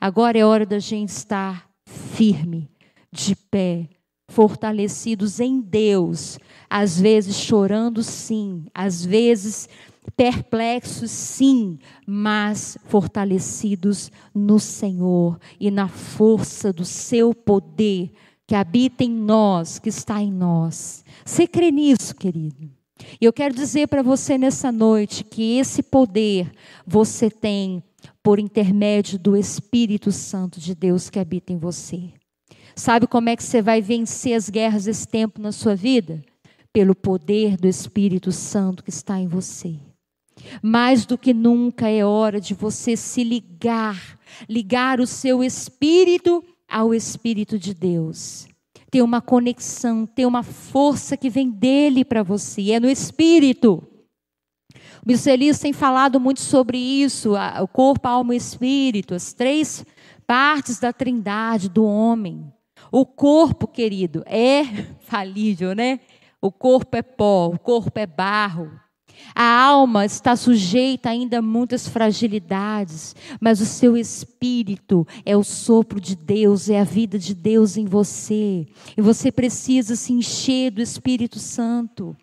[0.00, 2.70] Agora é hora da gente estar firme,
[3.10, 3.88] de pé,
[4.28, 9.68] fortalecidos em Deus, às vezes chorando sim, às vezes
[10.12, 18.12] perplexos sim, mas fortalecidos no Senhor e na força do seu poder
[18.46, 21.04] que habita em nós, que está em nós.
[21.24, 22.70] Você crê nisso, querido?
[23.20, 26.52] E eu quero dizer para você nessa noite que esse poder
[26.86, 27.82] você tem
[28.22, 32.12] por intermédio do Espírito Santo de Deus que habita em você.
[32.76, 36.22] Sabe como é que você vai vencer as guerras desse tempo na sua vida?
[36.74, 39.76] pelo poder do Espírito Santo que está em você.
[40.62, 44.18] Mais do que nunca é hora de você se ligar,
[44.48, 48.46] ligar o seu espírito ao Espírito de Deus.
[48.90, 53.82] Ter uma conexão, ter uma força que vem dele para você, é no Espírito.
[55.02, 59.32] O Bisselis tem falado muito sobre isso, o corpo, a alma e o espírito, as
[59.32, 59.84] três
[60.26, 62.50] partes da trindade do homem.
[62.90, 64.64] O corpo, querido, é
[65.06, 66.00] falível, né?
[66.40, 68.70] O corpo é pó, o corpo é barro.
[69.34, 76.00] A alma está sujeita ainda a muitas fragilidades, mas o seu espírito é o sopro
[76.00, 78.66] de Deus, é a vida de Deus em você.
[78.96, 82.16] E você precisa se encher do Espírito Santo.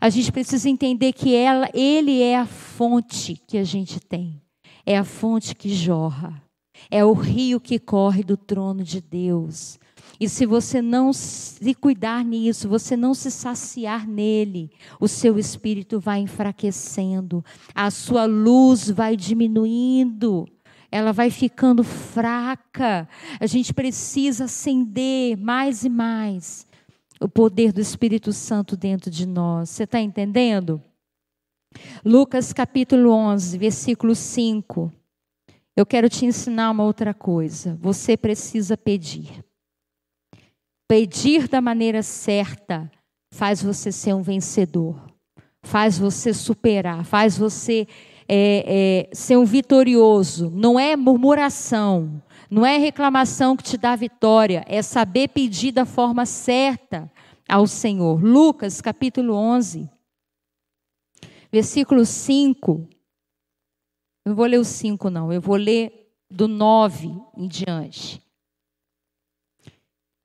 [0.00, 4.40] A gente precisa entender que ela, ele é a fonte que a gente tem.
[4.86, 6.42] É a fonte que jorra.
[6.90, 9.78] É o rio que corre do trono de Deus.
[10.20, 15.98] E se você não se cuidar nisso, você não se saciar nele, o seu espírito
[15.98, 17.42] vai enfraquecendo,
[17.74, 20.46] a sua luz vai diminuindo,
[20.92, 23.08] ela vai ficando fraca.
[23.40, 26.66] A gente precisa acender mais e mais
[27.18, 29.70] o poder do Espírito Santo dentro de nós.
[29.70, 30.82] Você está entendendo?
[32.04, 34.92] Lucas capítulo 11, versículo 5.
[35.74, 37.78] Eu quero te ensinar uma outra coisa.
[37.80, 39.44] Você precisa pedir.
[40.90, 42.90] Pedir da maneira certa
[43.32, 45.00] faz você ser um vencedor,
[45.62, 47.86] faz você superar, faz você
[48.26, 50.50] é, é, ser um vitorioso.
[50.50, 56.26] Não é murmuração, não é reclamação que te dá vitória, é saber pedir da forma
[56.26, 57.08] certa
[57.48, 58.20] ao Senhor.
[58.20, 59.88] Lucas capítulo 11,
[61.52, 62.88] versículo 5.
[64.26, 68.20] Não vou ler o 5, não, eu vou ler do 9 em diante.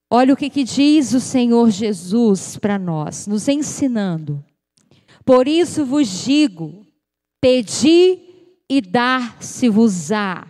[0.09, 4.43] Olha o que, que diz o Senhor Jesus para nós, nos ensinando.
[5.25, 6.85] Por isso vos digo:
[7.41, 8.19] pedi
[8.69, 10.45] e dar-se-vos-á,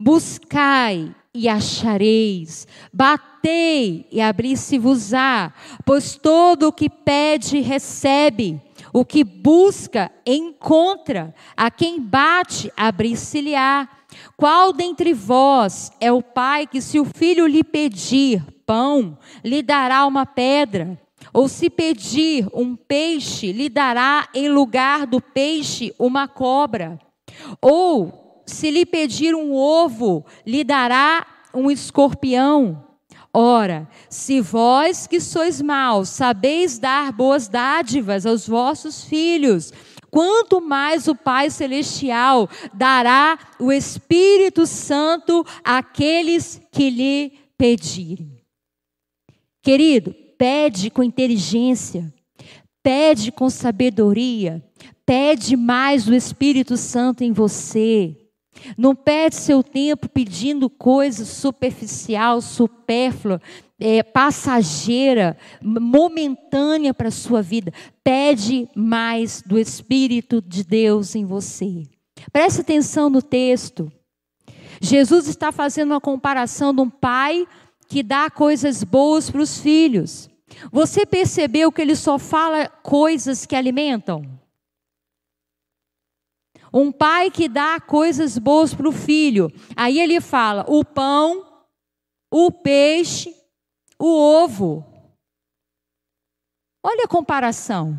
[0.00, 2.66] buscai e achareis.
[2.92, 5.52] Batei e abri-se-vos-á,
[5.84, 8.60] pois todo o que pede recebe,
[8.92, 13.86] o que busca encontra, a quem bate abrir-se-lhe-á.
[14.36, 20.06] Qual dentre vós é o pai que, se o filho lhe pedir pão, lhe dará
[20.06, 21.00] uma pedra?
[21.32, 26.98] Ou se pedir um peixe, lhe dará em lugar do peixe uma cobra?
[27.60, 32.84] Ou se lhe pedir um ovo, lhe dará um escorpião.
[33.32, 39.72] Ora, se vós que sois maus sabeis dar boas dádivas aos vossos filhos,
[40.08, 48.33] quanto mais o Pai Celestial dará o Espírito Santo àqueles que lhe pedirem.
[49.64, 52.12] Querido, pede com inteligência,
[52.82, 54.62] pede com sabedoria,
[55.06, 58.14] pede mais do Espírito Santo em você.
[58.76, 63.40] Não perde seu tempo pedindo coisa superficial, supérflua,
[63.80, 67.72] é, passageira, momentânea para a sua vida.
[68.02, 71.84] Pede mais do Espírito de Deus em você.
[72.30, 73.90] Preste atenção no texto.
[74.78, 77.46] Jesus está fazendo uma comparação de um pai
[77.88, 80.28] que dá coisas boas para os filhos.
[80.70, 84.22] Você percebeu que ele só fala coisas que alimentam?
[86.72, 89.52] Um pai que dá coisas boas para o filho.
[89.76, 91.46] Aí ele fala: o pão,
[92.30, 93.34] o peixe,
[93.98, 94.84] o ovo.
[96.82, 97.96] Olha a comparação.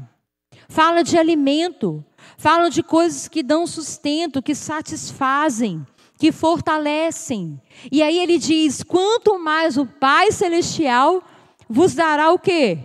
[0.67, 2.03] Fala de alimento,
[2.37, 5.85] fala de coisas que dão sustento, que satisfazem,
[6.17, 7.61] que fortalecem.
[7.91, 11.23] E aí ele diz: quanto mais o Pai celestial
[11.69, 12.79] vos dará o quê?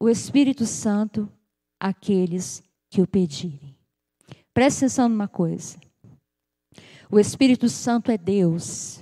[0.00, 1.30] O Espírito Santo
[1.80, 3.76] àqueles que o pedirem.
[4.52, 5.78] Preste atenção numa coisa.
[7.10, 9.00] O Espírito Santo é Deus.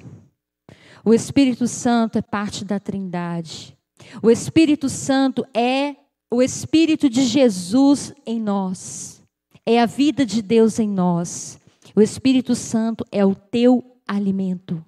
[1.05, 3.77] O Espírito Santo é parte da Trindade.
[4.23, 5.97] O Espírito Santo é
[6.31, 9.23] o Espírito de Jesus em nós.
[9.65, 11.59] É a vida de Deus em nós.
[11.97, 14.85] O Espírito Santo é o teu alimento.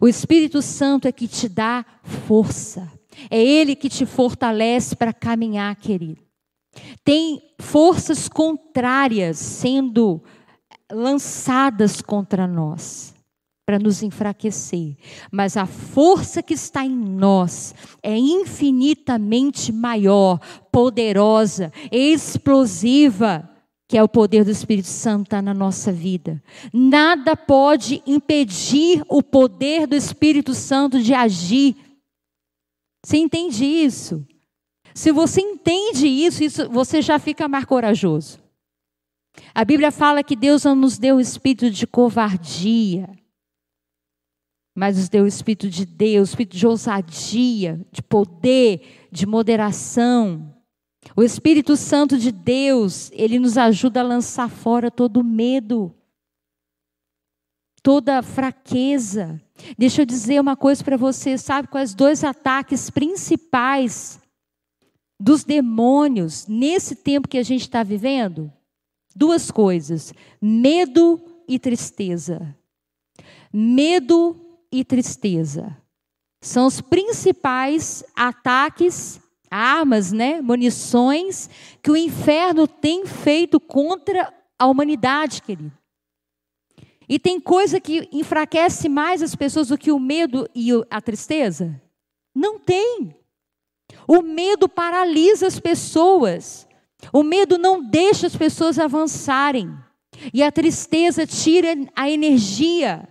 [0.00, 2.90] O Espírito Santo é que te dá força.
[3.30, 6.22] É Ele que te fortalece para caminhar, querido.
[7.04, 10.22] Tem forças contrárias sendo
[10.90, 13.14] lançadas contra nós
[13.66, 14.96] para nos enfraquecer,
[15.30, 17.72] mas a força que está em nós
[18.02, 20.40] é infinitamente maior,
[20.72, 23.48] poderosa, explosiva,
[23.90, 26.40] que é o poder do Espírito Santo tá na nossa vida.
[26.72, 31.74] Nada pode impedir o poder do Espírito Santo de agir.
[33.04, 34.24] Você entende isso?
[34.94, 38.38] Se você entende isso, isso você já fica mais corajoso.
[39.52, 43.10] A Bíblia fala que Deus não nos deu o espírito de covardia,
[44.72, 50.59] mas nos deu o espírito de Deus, o espírito de ousadia, de poder, de moderação.
[51.16, 55.94] O Espírito Santo de Deus, ele nos ajuda a lançar fora todo medo,
[57.82, 59.40] toda fraqueza.
[59.76, 64.20] Deixa eu dizer uma coisa para você, sabe quais dois ataques principais
[65.18, 68.52] dos demônios nesse tempo que a gente está vivendo?
[69.14, 72.56] Duas coisas: medo e tristeza.
[73.52, 74.36] Medo
[74.70, 75.76] e tristeza
[76.42, 79.20] são os principais ataques,
[79.50, 81.50] armas, né, munições
[81.82, 85.72] que o inferno tem feito contra a humanidade, querido.
[87.08, 91.82] E tem coisa que enfraquece mais as pessoas do que o medo e a tristeza?
[92.32, 93.12] Não tem.
[94.06, 96.68] O medo paralisa as pessoas.
[97.12, 99.76] O medo não deixa as pessoas avançarem.
[100.32, 103.08] E a tristeza tira a energia.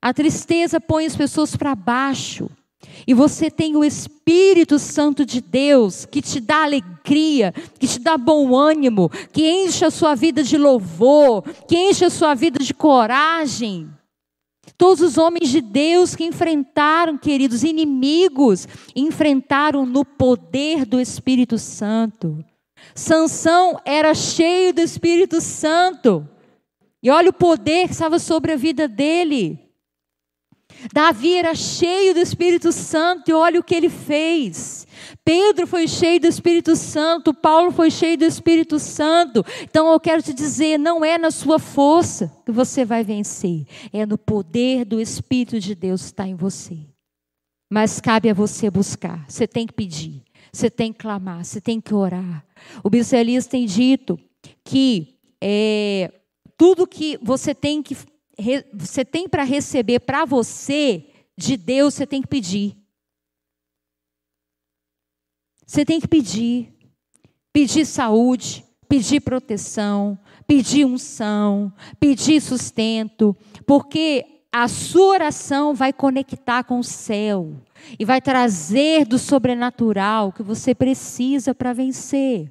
[0.00, 2.48] A tristeza põe as pessoas para baixo.
[3.06, 8.18] E você tem o Espírito Santo de Deus que te dá alegria, que te dá
[8.18, 12.74] bom ânimo, que enche a sua vida de louvor, que enche a sua vida de
[12.74, 13.88] coragem.
[14.76, 22.44] Todos os homens de Deus que enfrentaram, queridos, inimigos, enfrentaram no poder do Espírito Santo.
[22.94, 26.28] Sansão era cheio do Espírito Santo.
[27.02, 29.65] E olha o poder que estava sobre a vida dele.
[30.92, 34.86] Davi era cheio do Espírito Santo e olha o que ele fez.
[35.24, 39.44] Pedro foi cheio do Espírito Santo, Paulo foi cheio do Espírito Santo.
[39.62, 44.06] Então eu quero te dizer, não é na sua força que você vai vencer, é
[44.06, 46.78] no poder do Espírito de Deus que está em você.
[47.70, 50.22] Mas cabe a você buscar, você tem que pedir,
[50.52, 52.44] você tem que clamar, você tem que orar.
[52.82, 53.16] O bispo
[53.50, 54.18] tem dito
[54.64, 56.12] que é,
[56.56, 57.96] tudo que você tem que
[58.72, 61.06] você tem para receber para você
[61.36, 62.76] de Deus, você tem que pedir.
[65.66, 66.72] Você tem que pedir.
[67.52, 73.34] Pedir saúde, pedir proteção, pedir unção, pedir sustento,
[73.66, 77.54] porque a sua oração vai conectar com o céu
[77.98, 82.50] e vai trazer do sobrenatural que você precisa para vencer.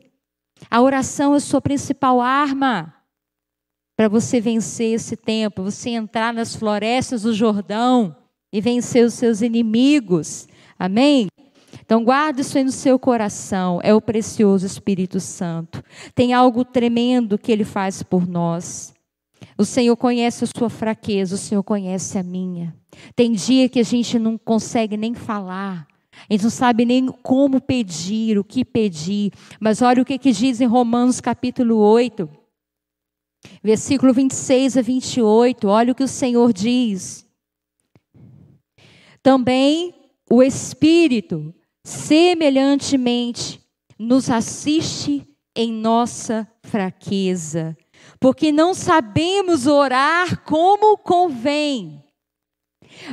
[0.69, 2.93] A oração é a sua principal arma
[3.95, 8.15] para você vencer esse tempo, você entrar nas florestas do Jordão
[8.51, 10.47] e vencer os seus inimigos.
[10.77, 11.27] Amém?
[11.85, 13.79] Então, guarde isso aí no seu coração.
[13.83, 15.83] É o precioso Espírito Santo.
[16.13, 18.93] Tem algo tremendo que ele faz por nós.
[19.57, 22.75] O Senhor conhece a sua fraqueza, o Senhor conhece a minha.
[23.15, 25.87] Tem dia que a gente não consegue nem falar.
[26.29, 29.31] A gente não sabe nem como pedir, o que pedir.
[29.59, 32.29] Mas olha o que, que diz em Romanos capítulo 8,
[33.63, 35.67] versículo 26 a 28.
[35.67, 37.25] Olha o que o Senhor diz.
[39.21, 39.93] Também
[40.29, 43.59] o Espírito, semelhantemente,
[43.97, 47.77] nos assiste em nossa fraqueza,
[48.19, 52.03] porque não sabemos orar como convém.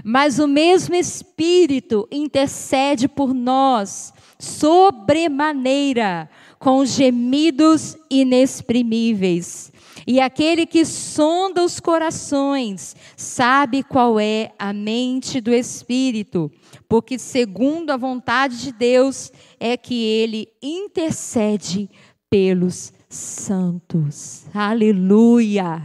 [0.04, 6.28] Mas o mesmo Espírito intercede por nós sobremaneira,
[6.58, 9.72] com gemidos inexprimíveis.
[10.07, 16.51] E aquele que sonda os corações sabe qual é a mente do Espírito,
[16.88, 19.30] porque, segundo a vontade de Deus,
[19.61, 21.88] é que ele intercede
[22.28, 24.47] pelos santos.
[24.53, 25.82] Aleluia!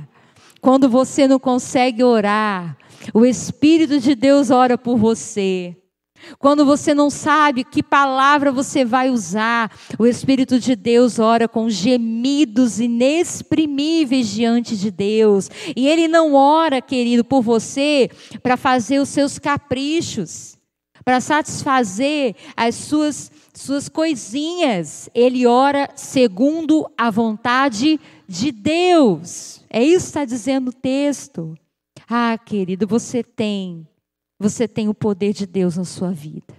[0.61, 2.77] Quando você não consegue orar,
[3.13, 5.75] o Espírito de Deus ora por você.
[6.39, 11.69] Quando você não sabe que palavra você vai usar, o Espírito de Deus ora com
[11.69, 15.49] gemidos inexprimíveis diante de Deus.
[15.75, 18.09] E Ele não ora, querido, por você
[18.41, 20.57] para fazer os seus caprichos,
[21.03, 25.09] para satisfazer as suas, suas coisinhas.
[25.15, 29.63] Ele ora segundo a vontade de Deus.
[29.69, 31.57] É isso que está dizendo o texto.
[32.09, 33.87] Ah, querido, você tem,
[34.39, 36.53] você tem o poder de Deus na sua vida.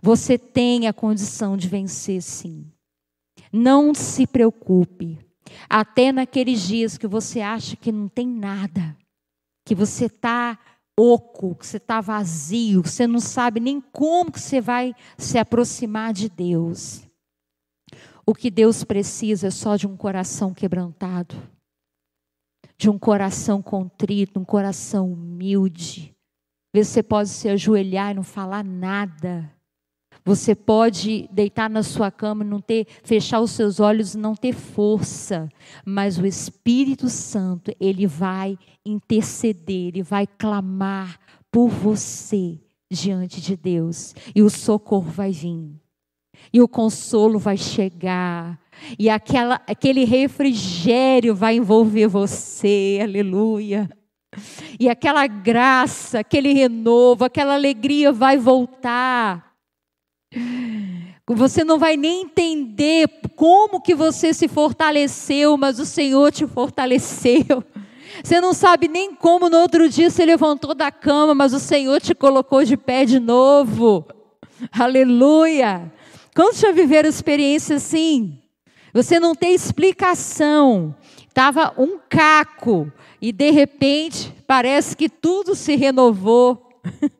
[0.00, 2.70] Você tem a condição de vencer, sim.
[3.52, 5.18] Não se preocupe.
[5.68, 8.96] Até naqueles dias que você acha que não tem nada,
[9.64, 10.58] que você está
[10.98, 15.38] oco, que você está vazio, que você não sabe nem como que você vai se
[15.38, 17.02] aproximar de Deus.
[18.26, 21.34] O que Deus precisa é só de um coração quebrantado
[22.78, 26.14] de um coração contrito, um coração humilde.
[26.74, 29.50] Você pode se ajoelhar e não falar nada.
[30.24, 34.34] Você pode deitar na sua cama e não ter, fechar os seus olhos e não
[34.34, 35.48] ter força,
[35.86, 41.18] mas o Espírito Santo, ele vai interceder, ele vai clamar
[41.50, 42.60] por você
[42.90, 45.70] diante de Deus, e o socorro vai vir.
[46.52, 48.60] E o consolo vai chegar,
[48.98, 53.88] e aquela, aquele refrigério vai envolver você, aleluia.
[54.78, 59.54] E aquela graça, aquele renovo, aquela alegria vai voltar.
[61.26, 67.64] Você não vai nem entender como que você se fortaleceu, mas o Senhor te fortaleceu.
[68.22, 72.00] Você não sabe nem como no outro dia você levantou da cama, mas o Senhor
[72.00, 74.06] te colocou de pé de novo.
[74.72, 75.92] Aleluia.
[76.34, 78.38] Quantos já viveram experiência assim?
[78.92, 80.94] Você não tem explicação.
[81.28, 82.90] Estava um caco
[83.20, 86.80] e de repente parece que tudo se renovou.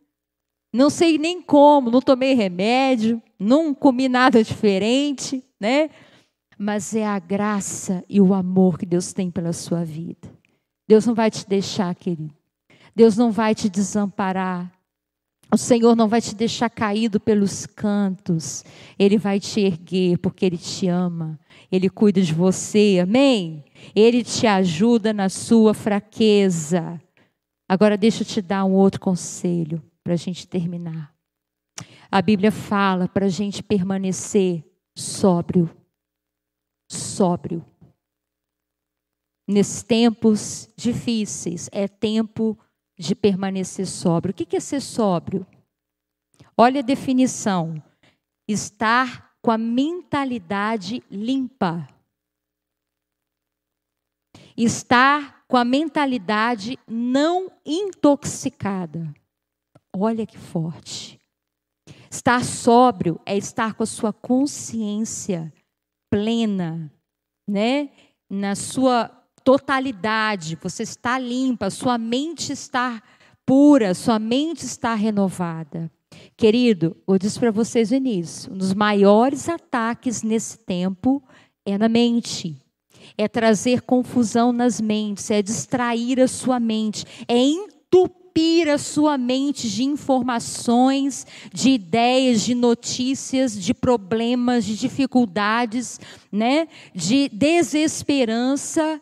[0.72, 5.88] Não sei nem como, não tomei remédio, não comi nada diferente, né?
[6.59, 10.28] Mas é a graça e o amor que Deus tem pela sua vida.
[10.86, 12.34] Deus não vai te deixar, querido.
[12.94, 14.70] Deus não vai te desamparar.
[15.51, 18.64] O Senhor não vai te deixar caído pelos cantos.
[18.99, 21.38] Ele vai te erguer porque Ele te ama.
[21.72, 23.64] Ele cuida de você, amém?
[23.95, 27.01] Ele te ajuda na sua fraqueza.
[27.68, 31.14] Agora, deixa eu te dar um outro conselho para a gente terminar.
[32.11, 34.64] A Bíblia fala para a gente permanecer
[34.97, 35.70] sóbrio.
[36.91, 37.64] Sóbrio.
[39.47, 42.59] Nesses tempos difíceis, é tempo
[42.99, 44.33] de permanecer sóbrio.
[44.33, 45.47] O que é ser sóbrio?
[46.57, 47.83] Olha a definição:
[48.47, 51.87] estar com a mentalidade limpa.
[54.57, 59.12] Estar com a mentalidade não intoxicada.
[59.95, 61.18] Olha que forte.
[62.11, 65.53] Estar sóbrio é estar com a sua consciência
[66.11, 66.93] plena,
[67.49, 67.91] né?
[68.30, 69.09] Na sua
[69.43, 73.03] totalidade, você está limpa, sua mente está
[73.47, 75.91] pura, sua mente está renovada.
[76.36, 81.22] Querido, eu disse para vocês no início, um dos maiores ataques nesse tempo
[81.64, 82.57] é na mente.
[83.19, 89.69] É trazer confusão nas mentes, é distrair a sua mente, é entupir a sua mente
[89.69, 95.99] de informações, de ideias, de notícias, de problemas, de dificuldades,
[96.31, 96.69] né?
[96.95, 99.01] De desesperança.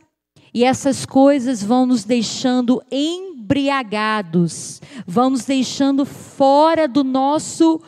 [0.55, 7.79] E essas coisas vão nos deixando embriagados, vão nos deixando fora do nosso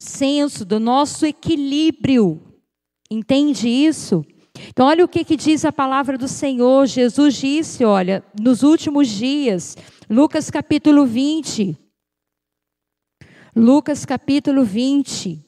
[0.00, 2.40] senso, do nosso equilíbrio.
[3.10, 4.24] Entende isso?
[4.68, 6.86] Então, olha o que, que diz a palavra do Senhor.
[6.86, 9.76] Jesus disse: olha, nos últimos dias,
[10.08, 11.76] Lucas capítulo 20.
[13.54, 15.42] Lucas capítulo 20.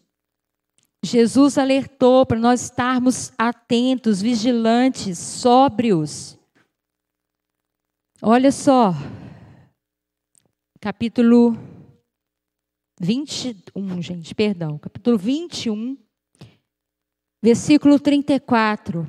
[1.05, 6.37] Jesus alertou para nós estarmos atentos, vigilantes, sóbrios.
[8.21, 8.95] Olha só,
[10.81, 11.57] capítulo
[13.01, 15.97] 21, gente, perdão, capítulo 21,
[17.41, 19.07] Versículo 34,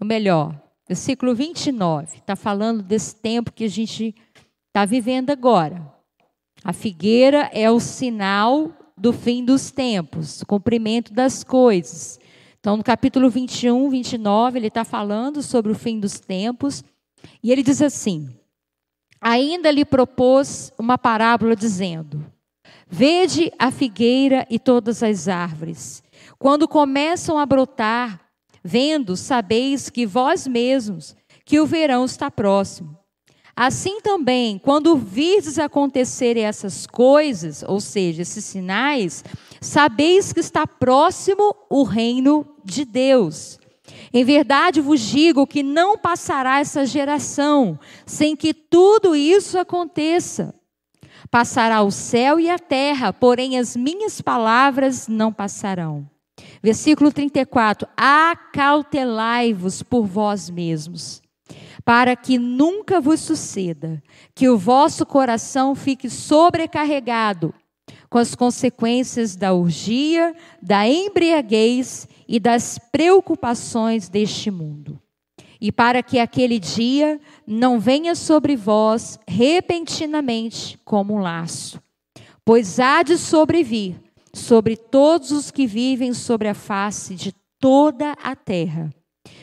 [0.00, 4.14] ou melhor, versículo 29, está falando desse tempo que a gente
[4.66, 5.80] está vivendo agora.
[6.64, 12.18] A figueira é o sinal do fim dos tempos, do cumprimento das coisas.
[12.58, 16.82] Então, no capítulo 21, 29, ele está falando sobre o fim dos tempos,
[17.42, 18.28] e ele diz assim:
[19.20, 22.26] Ainda lhe propôs uma parábola dizendo:
[22.88, 26.02] Vede a figueira e todas as árvores.
[26.38, 28.20] Quando começam a brotar,
[28.62, 32.96] vendo, sabeis que vós mesmos, que o verão está próximo.
[33.54, 39.24] Assim também, quando virdes acontecer essas coisas, ou seja, esses sinais,
[39.62, 43.58] sabeis que está próximo o reino de Deus.
[44.12, 50.54] Em verdade vos digo que não passará essa geração sem que tudo isso aconteça.
[51.30, 56.06] Passará o céu e a terra, porém as minhas palavras não passarão.
[56.66, 61.22] Versículo 34: Acautelai-vos por vós mesmos,
[61.84, 64.02] para que nunca vos suceda
[64.34, 67.54] que o vosso coração fique sobrecarregado
[68.10, 75.00] com as consequências da urgia, da embriaguez e das preocupações deste mundo.
[75.60, 81.80] E para que aquele dia não venha sobre vós repentinamente como um laço,
[82.44, 84.04] pois há de sobrevir
[84.36, 88.92] sobre todos os que vivem sobre a face de toda a terra.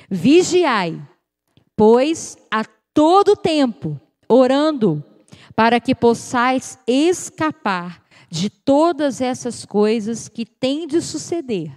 [0.10, 1.02] Vigiai,
[1.76, 2.64] pois a
[2.94, 5.04] todo tempo, orando,
[5.56, 11.72] para que possais escapar de todas essas coisas que têm de suceder,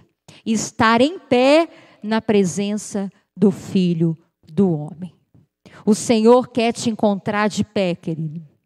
[0.45, 1.67] estar em pé
[2.03, 5.13] na presença do Filho do Homem.
[5.85, 8.56] O Senhor quer te encontrar de pé, querido.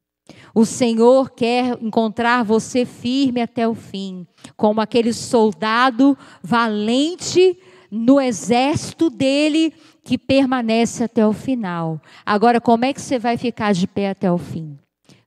[0.54, 4.28] O Senhor quer encontrar você firme até o fim,
[4.58, 7.58] como aquele soldado valente
[7.90, 9.74] no exército dele
[10.04, 12.02] que permanece até o final.
[12.26, 14.78] Agora, como é que você vai ficar de pé até o fim?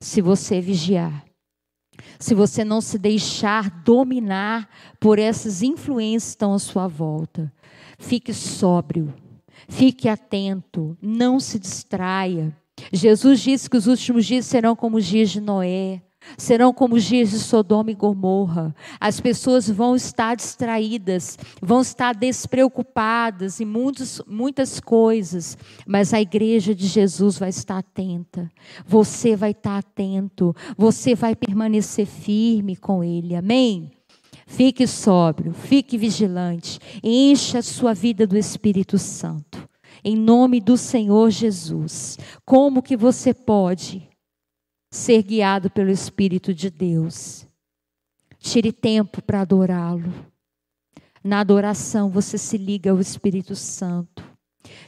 [0.01, 1.25] Se você vigiar.
[2.19, 4.69] Se você não se deixar dominar
[4.99, 7.53] por essas influências que estão à sua volta.
[7.99, 9.15] Fique sóbrio,
[9.69, 12.55] fique atento, não se distraia.
[12.93, 16.03] Jesus disse que os últimos dias serão como os dias de Noé,
[16.37, 18.75] serão como os dias de Sodoma e Gomorra.
[19.01, 25.57] As pessoas vão estar distraídas, vão estar despreocupadas em muitos, muitas coisas,
[25.87, 28.51] mas a igreja de Jesus vai estar atenta.
[28.87, 33.35] Você vai estar atento, você vai permanecer firme com Ele.
[33.35, 33.91] Amém?
[34.47, 39.54] Fique sóbrio, fique vigilante, encha a sua vida do Espírito Santo
[40.05, 42.19] em nome do Senhor Jesus.
[42.45, 44.07] Como que você pode
[44.93, 47.47] ser guiado pelo Espírito de Deus?
[48.39, 50.13] Tire tempo para adorá-lo.
[51.25, 54.23] Na adoração você se liga ao Espírito Santo.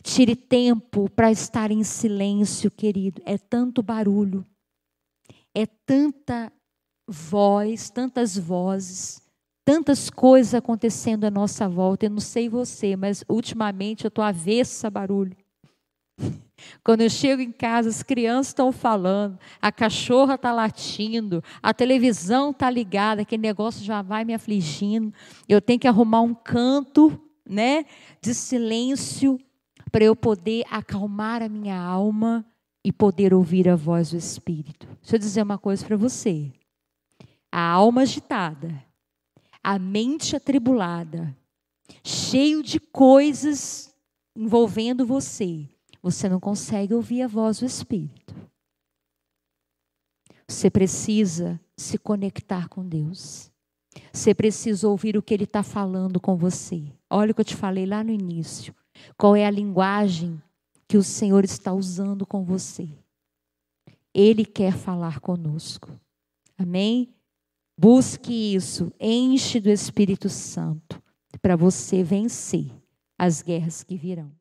[0.02, 3.22] Tire tempo para estar em silêncio, querido.
[3.24, 4.44] É tanto barulho,
[5.54, 6.52] é tanta
[7.08, 9.25] voz, tantas vozes
[9.66, 12.06] tantas coisas acontecendo à nossa volta.
[12.06, 15.36] Eu não sei você, mas ultimamente eu estou avessa a barulho.
[16.84, 22.50] Quando eu chego em casa, as crianças estão falando, a cachorra está latindo, a televisão
[22.50, 25.12] está ligada, aquele negócio já vai me afligindo.
[25.48, 27.84] Eu tenho que arrumar um canto, né,
[28.22, 29.38] de silêncio
[29.90, 32.46] para eu poder acalmar a minha alma
[32.84, 34.86] e poder ouvir a voz do Espírito.
[35.02, 36.52] Deixa eu dizer uma coisa para você.
[37.52, 38.86] A alma agitada
[39.66, 41.36] a mente atribulada,
[42.04, 43.92] cheio de coisas
[44.36, 45.68] envolvendo você,
[46.00, 48.32] você não consegue ouvir a voz do Espírito.
[50.46, 53.50] Você precisa se conectar com Deus.
[54.12, 56.84] Você precisa ouvir o que Ele está falando com você.
[57.10, 58.72] Olha o que eu te falei lá no início.
[59.18, 60.40] Qual é a linguagem
[60.86, 62.88] que o Senhor está usando com você?
[64.14, 65.90] Ele quer falar conosco.
[66.56, 67.15] Amém?
[67.78, 71.02] Busque isso, enche do Espírito Santo
[71.42, 72.72] para você vencer
[73.18, 74.32] as guerras que virão.